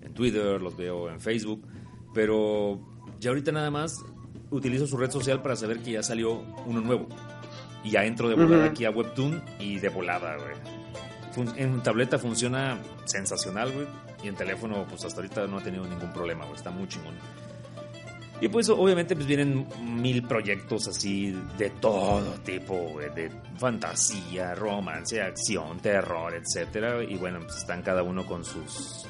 [0.00, 1.66] en Twitter, los veo en Facebook,
[2.14, 2.78] pero
[3.18, 4.04] ya ahorita nada más
[4.52, 7.08] utilizo su red social para saber que ya salió uno nuevo.
[7.82, 11.50] Y ya entro de volada aquí a Webtoon y de volada, güey.
[11.56, 13.86] En tableta funciona sensacional, güey.
[14.22, 16.56] Y en teléfono, pues hasta ahorita no ha tenido ningún problema, güey.
[16.56, 17.14] Está muy chingón.
[18.40, 25.80] Y pues obviamente pues vienen mil proyectos así de todo tipo, de fantasía, romance, acción,
[25.80, 27.02] terror, etcétera.
[27.02, 29.06] Y bueno, pues están cada uno con sus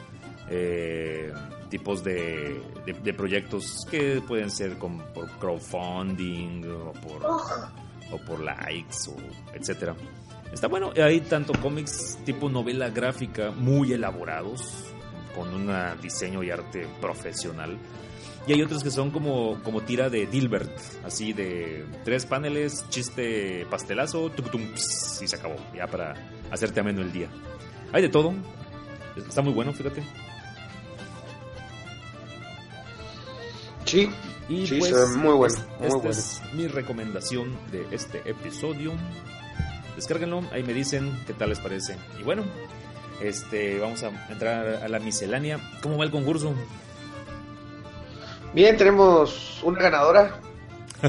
[0.48, 1.30] eh,
[1.68, 9.10] tipos de, de, proyectos que pueden ser como por crowdfunding o por, o por likes,
[9.10, 9.94] o etcétera.
[10.50, 14.86] Está bueno, hay tanto cómics tipo novela gráfica muy elaborados,
[15.34, 15.70] con un
[16.00, 17.76] diseño y arte profesional
[18.49, 20.70] y hay otros que son como, como tira de Dilbert,
[21.05, 24.32] así de tres paneles, chiste pastelazo,
[25.20, 26.14] y se acabó, ya para
[26.51, 27.28] hacerte ameno el día.
[27.92, 28.32] Hay de todo.
[29.16, 30.03] Está muy bueno, fíjate.
[33.84, 34.09] Sí,
[34.49, 36.11] Y Sí, pues, se ve muy bueno, muy esta bueno.
[36.11, 38.92] es mi recomendación de este episodio.
[39.94, 41.96] Descárguenlo, ahí me dicen qué tal les parece.
[42.18, 42.44] Y bueno,
[43.20, 45.59] este, vamos a entrar a la miscelánea.
[45.82, 46.55] ¿Cómo va el concurso?
[48.53, 50.40] Bien, tenemos una ganadora.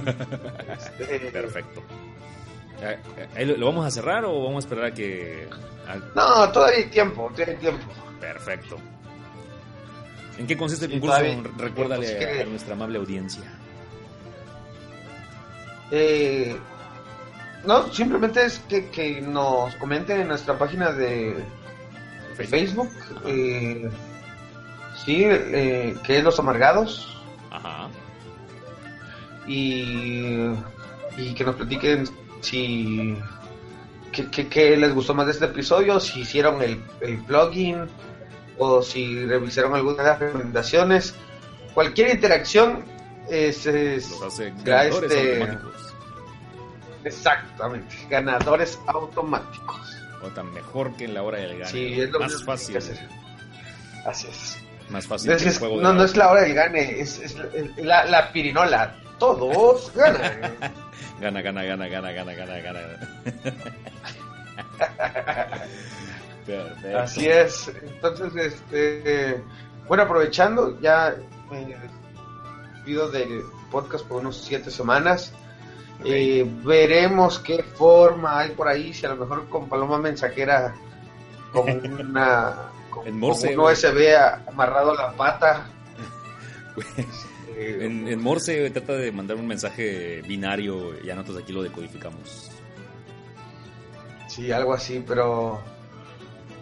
[1.00, 1.82] Este, Perfecto.
[2.82, 2.98] Eh,
[3.36, 5.48] eh, ¿Lo, vamos a cerrar o vamos a esperar a que...
[6.16, 7.86] No, todavía hay tiempo, todavía hay tiempo.
[8.20, 8.78] Perfecto.
[10.38, 11.18] ¿En qué consiste el concurso?
[11.58, 13.44] Recuérdale pues, que- a, nuestra amable audiencia.
[15.92, 16.56] Eh,
[17.66, 21.44] no, simplemente es que, que nos comenten en nuestra página de
[22.38, 22.90] de Facebook.
[23.26, 23.90] eh,
[25.04, 27.19] sí, eh, que es Los Amargados.
[27.52, 27.90] Ajá.
[29.48, 30.52] Y,
[31.18, 32.06] y que nos platiquen
[32.42, 33.16] si.
[34.12, 37.88] qué qué- qué les gustó más de este episodio, si hicieron el, el plugin
[38.58, 41.16] o si revisaron algunas de las recomendaciones.
[41.74, 42.84] Cualquier interacción
[43.30, 45.94] es, es- Los hace será ganadores este- automáticos.
[47.04, 49.96] exactamente ganadores automáticos.
[50.22, 51.72] O tan mejor que en la hora del gane.
[51.72, 52.76] Sí, es lo más fácil.
[52.76, 53.08] hay que hacer.
[54.06, 54.58] Así es.
[54.90, 57.00] Más fácil Es- que el es- juego de no, no es la hora del gane,
[57.00, 57.36] es, es
[57.78, 58.96] la, la pirinola.
[59.20, 60.56] Todos ganan.
[61.20, 62.80] Gana, gana, gana, gana, gana, gana, gana.
[66.46, 66.98] Perfecto.
[67.00, 67.72] Así es.
[67.84, 69.42] Entonces, este,
[69.88, 71.16] bueno, aprovechando, ya
[71.52, 71.66] me
[72.74, 75.34] despido del podcast por unos siete semanas.
[76.06, 80.74] Eh, veremos qué forma hay por ahí, si a lo mejor con paloma mensajera,
[81.52, 81.70] con
[82.00, 82.56] una
[82.90, 84.16] con, En Morse, con un USB
[84.48, 85.68] amarrado a la pata.
[87.58, 92.50] En, en Morse trata de mandar un mensaje binario y ya nosotros aquí lo decodificamos.
[94.30, 95.60] Sí, algo así, pero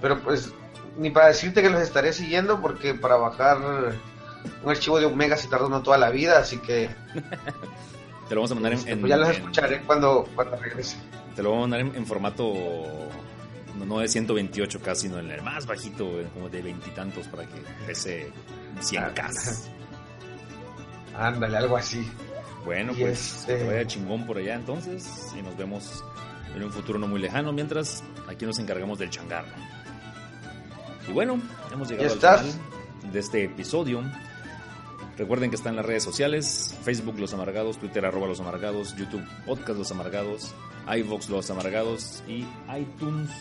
[0.01, 0.51] pero pues
[0.97, 3.57] ni para decirte que los estaré siguiendo porque para bajar
[4.63, 6.89] un archivo de un mega se tarda uno toda la vida, así que
[8.27, 10.97] Te lo vamos a mandar en, este, en- pues ya los escucharé cuando cuando regrese.
[11.35, 12.55] Te lo vamos a mandar en, en formato
[13.77, 17.61] no, no de 128 casi, sino en el más bajito, como de veintitantos para que
[17.85, 18.31] pese
[18.79, 19.69] 100k.
[21.17, 22.07] Ándale, algo así.
[22.65, 26.03] Bueno, Y pues este- que vaya chingón por allá entonces y nos vemos
[26.55, 27.51] en un futuro no muy lejano.
[27.53, 29.47] Mientras, aquí nos encargamos del changarro.
[31.07, 31.39] Y bueno,
[31.71, 32.45] hemos llegado al final
[33.11, 34.03] de este episodio.
[35.17, 39.25] Recuerden que están en las redes sociales, Facebook Los Amargados, Twitter arroba Los Amargados, YouTube
[39.45, 40.53] Podcast Los Amargados,
[40.95, 42.45] iVox Los Amargados y
[42.77, 43.31] iTunes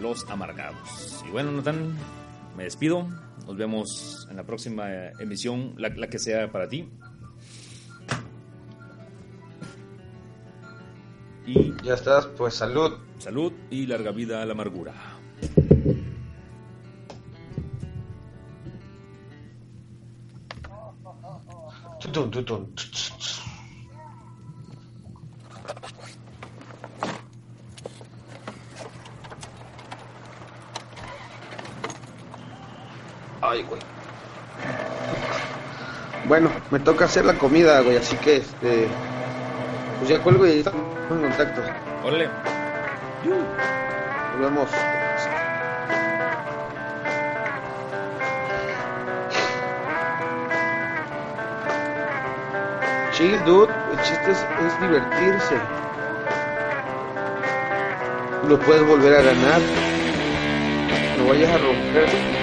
[0.00, 1.24] Los Amargados.
[1.26, 1.94] Y bueno, Nathan,
[2.56, 3.06] me despido.
[3.46, 6.88] Nos vemos en la próxima eh, emisión, la, la que sea para ti.
[11.46, 12.92] Y Ya estás, pues salud.
[13.18, 14.94] salud y larga vida a la amargura.
[33.50, 33.80] Ay, güey.
[36.26, 38.86] Bueno, me toca hacer la comida, güey, así que este.
[39.98, 41.60] Pues ya cuelgo y estamos en contacto.
[42.04, 42.28] Órale.
[43.24, 44.70] Nos vemos.
[53.14, 53.72] Chill, dude.
[53.90, 55.56] El chiste es, es divertirse.
[58.48, 59.60] Lo puedes volver a ganar.
[61.18, 62.39] No vayas a romper.